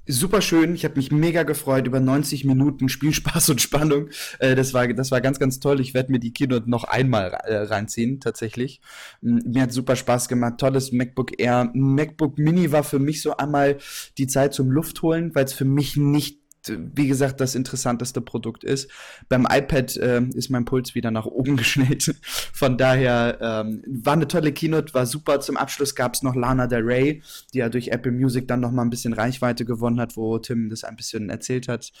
[0.05, 0.75] Super schön.
[0.75, 4.09] Ich habe mich mega gefreut über 90 Minuten Spielspaß und Spannung.
[4.39, 5.79] Äh, das, war, das war ganz, ganz toll.
[5.79, 8.81] Ich werde mir die Keynote noch einmal äh, reinziehen, tatsächlich.
[9.21, 10.55] Mir hat super Spaß gemacht.
[10.57, 11.71] Tolles MacBook Air.
[11.73, 13.77] MacBook Mini war für mich so einmal
[14.17, 18.89] die Zeit zum Luftholen, weil es für mich nicht wie gesagt, das interessanteste Produkt ist.
[19.29, 22.15] Beim iPad äh, ist mein Puls wieder nach oben geschnellt.
[22.21, 25.39] Von daher ähm, war eine tolle Keynote, war super.
[25.39, 27.21] Zum Abschluss gab es noch Lana Del Rey,
[27.53, 30.69] die ja durch Apple Music dann noch mal ein bisschen Reichweite gewonnen hat, wo Tim
[30.69, 31.91] das ein bisschen erzählt hat.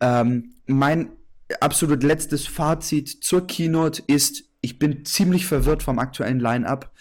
[0.00, 1.10] Ähm, mein
[1.60, 6.92] absolut letztes Fazit zur Keynote ist, ich bin ziemlich verwirrt vom aktuellen Line-up.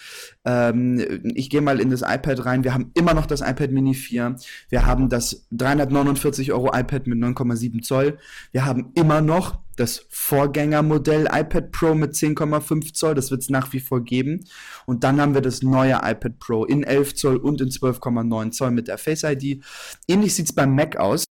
[0.46, 2.64] Ähm, ich gehe mal in das iPad rein.
[2.64, 4.36] Wir haben immer noch das iPad Mini 4.
[4.70, 8.18] Wir haben das 349 Euro iPad mit 9,7 Zoll.
[8.52, 13.14] Wir haben immer noch das Vorgängermodell iPad Pro mit 10,5 Zoll.
[13.14, 14.44] Das wird es nach wie vor geben.
[14.88, 18.72] Und dann haben wir das neue iPad Pro in 11 Zoll und in 12,9 Zoll
[18.72, 19.64] mit der Face ID.
[20.08, 21.26] Ähnlich sieht es beim Mac aus.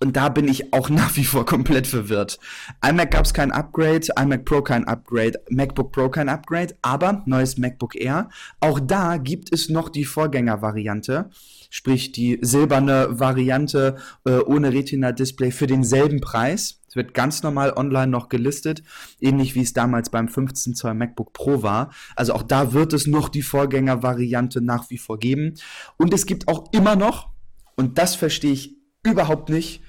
[0.00, 2.38] Und da bin ich auch nach wie vor komplett verwirrt.
[2.86, 7.58] iMac gab es kein Upgrade, iMac Pro kein Upgrade, MacBook Pro kein Upgrade, aber neues
[7.58, 8.28] MacBook Air.
[8.60, 11.30] Auch da gibt es noch die Vorgängervariante,
[11.70, 16.80] sprich die silberne Variante äh, ohne Retina-Display für denselben Preis.
[16.88, 18.82] Es wird ganz normal online noch gelistet,
[19.20, 21.90] ähnlich wie es damals beim 15 Zoll MacBook Pro war.
[22.16, 25.54] Also auch da wird es noch die Vorgängervariante nach wie vor geben.
[25.98, 27.28] Und es gibt auch immer noch,
[27.76, 29.82] und das verstehe ich überhaupt nicht,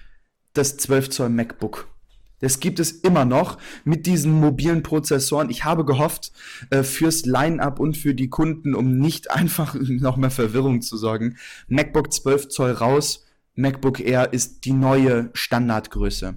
[0.60, 1.88] das 12 Zoll MacBook.
[2.42, 5.50] Das gibt es immer noch mit diesen mobilen Prozessoren.
[5.50, 6.32] Ich habe gehofft,
[6.70, 11.38] äh, fürs Line-up und für die Kunden, um nicht einfach noch mehr Verwirrung zu sorgen,
[11.68, 16.36] MacBook 12 Zoll raus, MacBook Air ist die neue Standardgröße.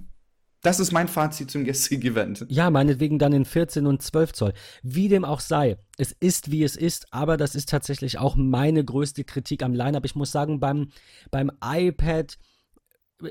[0.61, 2.45] Das ist mein Fazit zum gestrigen Event.
[2.47, 4.53] Ja, meinetwegen dann in 14 und 12 Zoll.
[4.81, 8.83] Wie dem auch sei, es ist wie es ist, aber das ist tatsächlich auch meine
[8.85, 10.05] größte Kritik am Line-up.
[10.05, 10.87] Ich muss sagen, beim,
[11.31, 12.37] beim iPad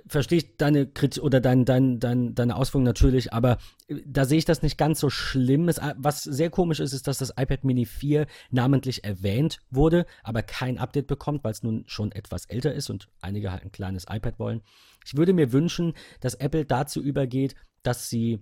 [0.06, 3.58] verstehe ich deine Kritik oder dein, dein, dein, deine Ausführungen natürlich, aber
[3.88, 5.68] äh, da sehe ich das nicht ganz so schlimm.
[5.68, 10.06] Es, äh, was sehr komisch ist, ist, dass das iPad Mini 4 namentlich erwähnt wurde,
[10.22, 13.72] aber kein Update bekommt, weil es nun schon etwas älter ist und einige halt ein
[13.72, 14.62] kleines iPad wollen.
[15.04, 18.40] Ich würde mir wünschen, dass Apple dazu übergeht, dass sie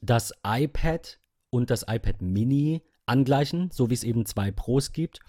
[0.00, 1.18] das iPad
[1.50, 5.20] und das iPad Mini angleichen, so wie es eben zwei Pros gibt.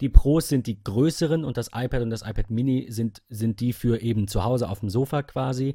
[0.00, 3.72] Die Pros sind die größeren und das iPad und das iPad Mini sind, sind die
[3.72, 5.74] für eben zu Hause auf dem Sofa quasi.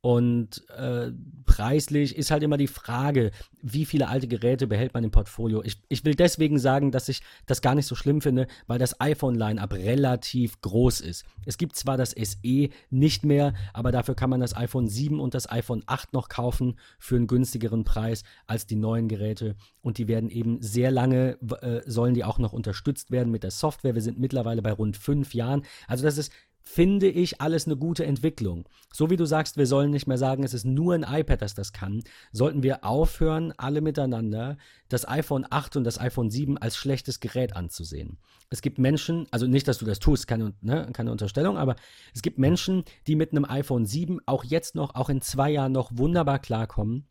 [0.00, 1.10] Und äh,
[1.44, 5.62] preislich ist halt immer die Frage, wie viele alte Geräte behält man im Portfolio.
[5.64, 9.00] Ich, ich will deswegen sagen, dass ich das gar nicht so schlimm finde, weil das
[9.00, 11.24] iPhone-Line-up relativ groß ist.
[11.46, 15.34] Es gibt zwar das SE nicht mehr, aber dafür kann man das iPhone 7 und
[15.34, 19.56] das iPhone 8 noch kaufen für einen günstigeren Preis als die neuen Geräte.
[19.80, 23.50] Und die werden eben sehr lange, äh, sollen die auch noch unterstützt werden mit der
[23.50, 23.96] Software.
[23.96, 25.62] Wir sind mittlerweile bei rund fünf Jahren.
[25.88, 26.32] Also das ist
[26.68, 28.68] finde ich alles eine gute Entwicklung.
[28.92, 31.54] So wie du sagst, wir sollen nicht mehr sagen, es ist nur ein iPad, das
[31.54, 34.58] das kann, sollten wir aufhören, alle miteinander
[34.90, 38.18] das iPhone 8 und das iPhone 7 als schlechtes Gerät anzusehen.
[38.50, 41.74] Es gibt Menschen, also nicht, dass du das tust, keine, ne, keine Unterstellung, aber
[42.14, 45.72] es gibt Menschen, die mit einem iPhone 7 auch jetzt noch, auch in zwei Jahren
[45.72, 47.06] noch wunderbar klarkommen,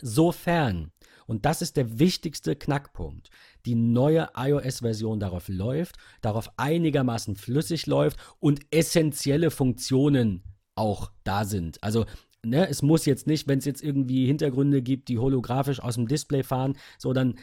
[0.00, 0.92] sofern
[1.26, 3.30] und das ist der wichtigste Knackpunkt.
[3.66, 10.44] Die neue iOS-Version darauf läuft, darauf einigermaßen flüssig läuft und essentielle Funktionen
[10.74, 11.82] auch da sind.
[11.82, 12.04] Also
[12.44, 16.06] Ne, es muss jetzt nicht, wenn es jetzt irgendwie Hintergründe gibt, die holographisch aus dem
[16.06, 17.34] Display fahren, so dann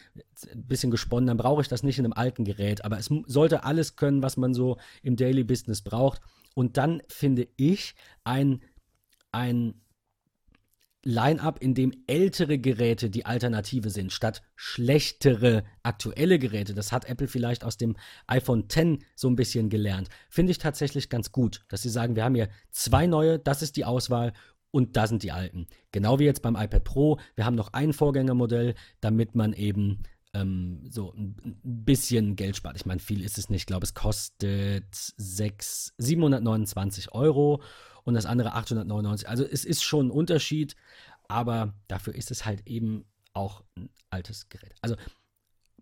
[0.49, 2.85] ein bisschen gesponnen, dann brauche ich das nicht in einem alten Gerät.
[2.85, 6.21] Aber es sollte alles können, was man so im Daily Business braucht.
[6.55, 8.61] Und dann finde ich ein,
[9.33, 9.73] ein
[11.03, 16.73] Line-up, in dem ältere Geräte die Alternative sind, statt schlechtere aktuelle Geräte.
[16.73, 17.95] Das hat Apple vielleicht aus dem
[18.27, 20.09] iPhone X so ein bisschen gelernt.
[20.29, 23.75] Finde ich tatsächlich ganz gut, dass sie sagen, wir haben hier zwei neue, das ist
[23.75, 24.33] die Auswahl
[24.71, 25.67] und da sind die alten.
[25.91, 27.19] Genau wie jetzt beim iPad Pro.
[27.35, 30.03] Wir haben noch ein Vorgängermodell, damit man eben
[30.33, 32.75] ähm, so ein bisschen Geld spart.
[32.75, 33.61] Ich meine, viel ist es nicht.
[33.61, 37.61] Ich glaube, es kostet 6, 729 Euro
[38.03, 39.29] und das andere 899.
[39.29, 40.75] Also es ist schon ein Unterschied,
[41.27, 44.75] aber dafür ist es halt eben auch ein altes Gerät.
[44.81, 44.95] Also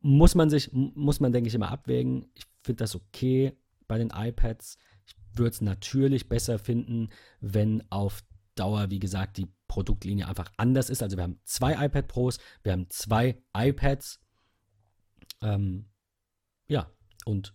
[0.02, 2.30] muss man sich, muss man, denke ich, immer abwägen.
[2.34, 3.54] Ich finde das okay
[3.88, 4.78] bei den iPads.
[5.06, 7.10] Ich würde es natürlich besser finden,
[7.40, 8.24] wenn auf
[8.56, 11.02] Dauer, wie gesagt, die Produktlinie einfach anders ist.
[11.02, 14.20] Also wir haben zwei iPad Pros, wir haben zwei iPads.
[15.42, 15.90] Ähm,
[16.68, 16.90] ja,
[17.26, 17.54] und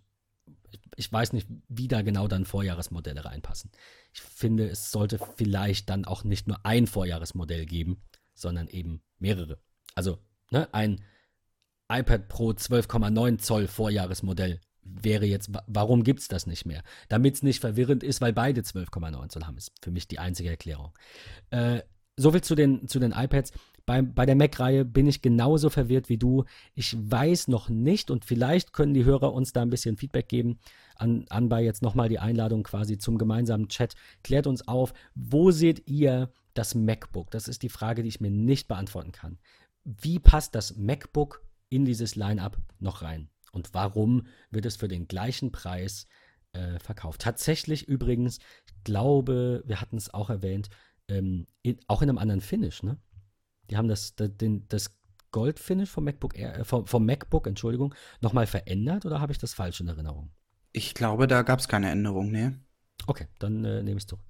[0.96, 3.70] ich weiß nicht, wie da genau dann Vorjahresmodelle reinpassen.
[4.12, 8.02] Ich finde, es sollte vielleicht dann auch nicht nur ein Vorjahresmodell geben,
[8.34, 9.58] sondern eben mehrere.
[9.94, 10.18] Also
[10.50, 11.02] ne, ein
[11.88, 16.82] iPad Pro 12,9 Zoll Vorjahresmodell wäre jetzt, warum gibt es das nicht mehr?
[17.08, 20.50] Damit es nicht verwirrend ist, weil beide 12,9 Zoll haben, ist für mich die einzige
[20.50, 20.96] Erklärung.
[21.50, 21.82] Äh,
[22.16, 23.52] Soviel zu den, zu den iPads.
[23.86, 26.44] Bei, bei der Mac-Reihe bin ich genauso verwirrt wie du.
[26.74, 30.58] Ich weiß noch nicht und vielleicht können die Hörer uns da ein bisschen Feedback geben.
[30.96, 33.94] An, anbei jetzt nochmal die Einladung quasi zum gemeinsamen Chat.
[34.24, 37.30] Klärt uns auf, wo seht ihr das MacBook?
[37.30, 39.38] Das ist die Frage, die ich mir nicht beantworten kann.
[39.84, 43.28] Wie passt das MacBook in dieses Line-up noch rein?
[43.52, 46.06] Und warum wird es für den gleichen Preis
[46.54, 47.20] äh, verkauft?
[47.20, 50.70] Tatsächlich übrigens, ich glaube, wir hatten es auch erwähnt,
[51.08, 52.98] ähm, in, auch in einem anderen Finish, ne?
[53.70, 54.30] Die haben das, das,
[54.68, 54.96] das
[55.32, 59.54] Gold-Finish vom MacBook Air, äh, vom, vom MacBook, Entschuldigung, nochmal verändert oder habe ich das
[59.54, 60.30] falsch in Erinnerung?
[60.72, 62.60] Ich glaube, da gab es keine Änderung, ne?
[63.06, 64.24] Okay, dann äh, nehme ich es zurück.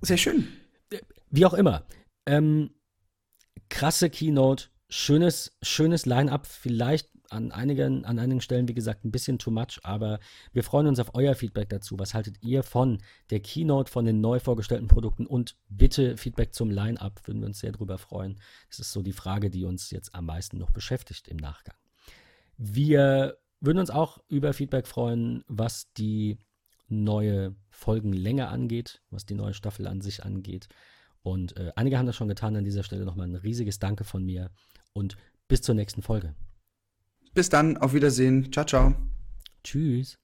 [0.00, 0.48] Sehr schön.
[0.90, 1.86] Äh, wie auch immer.
[2.26, 2.70] Ähm,
[3.68, 9.38] krasse Keynote, schönes, schönes Line-up, vielleicht an einigen, an einigen Stellen, wie gesagt, ein bisschen
[9.38, 10.20] too much, aber
[10.52, 11.98] wir freuen uns auf euer Feedback dazu.
[11.98, 12.98] Was haltet ihr von
[13.30, 17.60] der Keynote, von den neu vorgestellten Produkten und bitte Feedback zum Line-Up, würden wir uns
[17.60, 18.38] sehr drüber freuen.
[18.68, 21.76] Das ist so die Frage, die uns jetzt am meisten noch beschäftigt im Nachgang.
[22.56, 26.38] Wir würden uns auch über Feedback freuen, was die
[26.88, 30.68] neue Folgenlänge angeht, was die neue Staffel an sich angeht.
[31.22, 32.56] Und äh, einige haben das schon getan.
[32.56, 34.50] An dieser Stelle nochmal ein riesiges Danke von mir
[34.92, 35.16] und
[35.48, 36.34] bis zur nächsten Folge.
[37.34, 38.52] Bis dann, auf Wiedersehen.
[38.52, 38.94] Ciao, ciao.
[39.64, 40.18] Tschüss.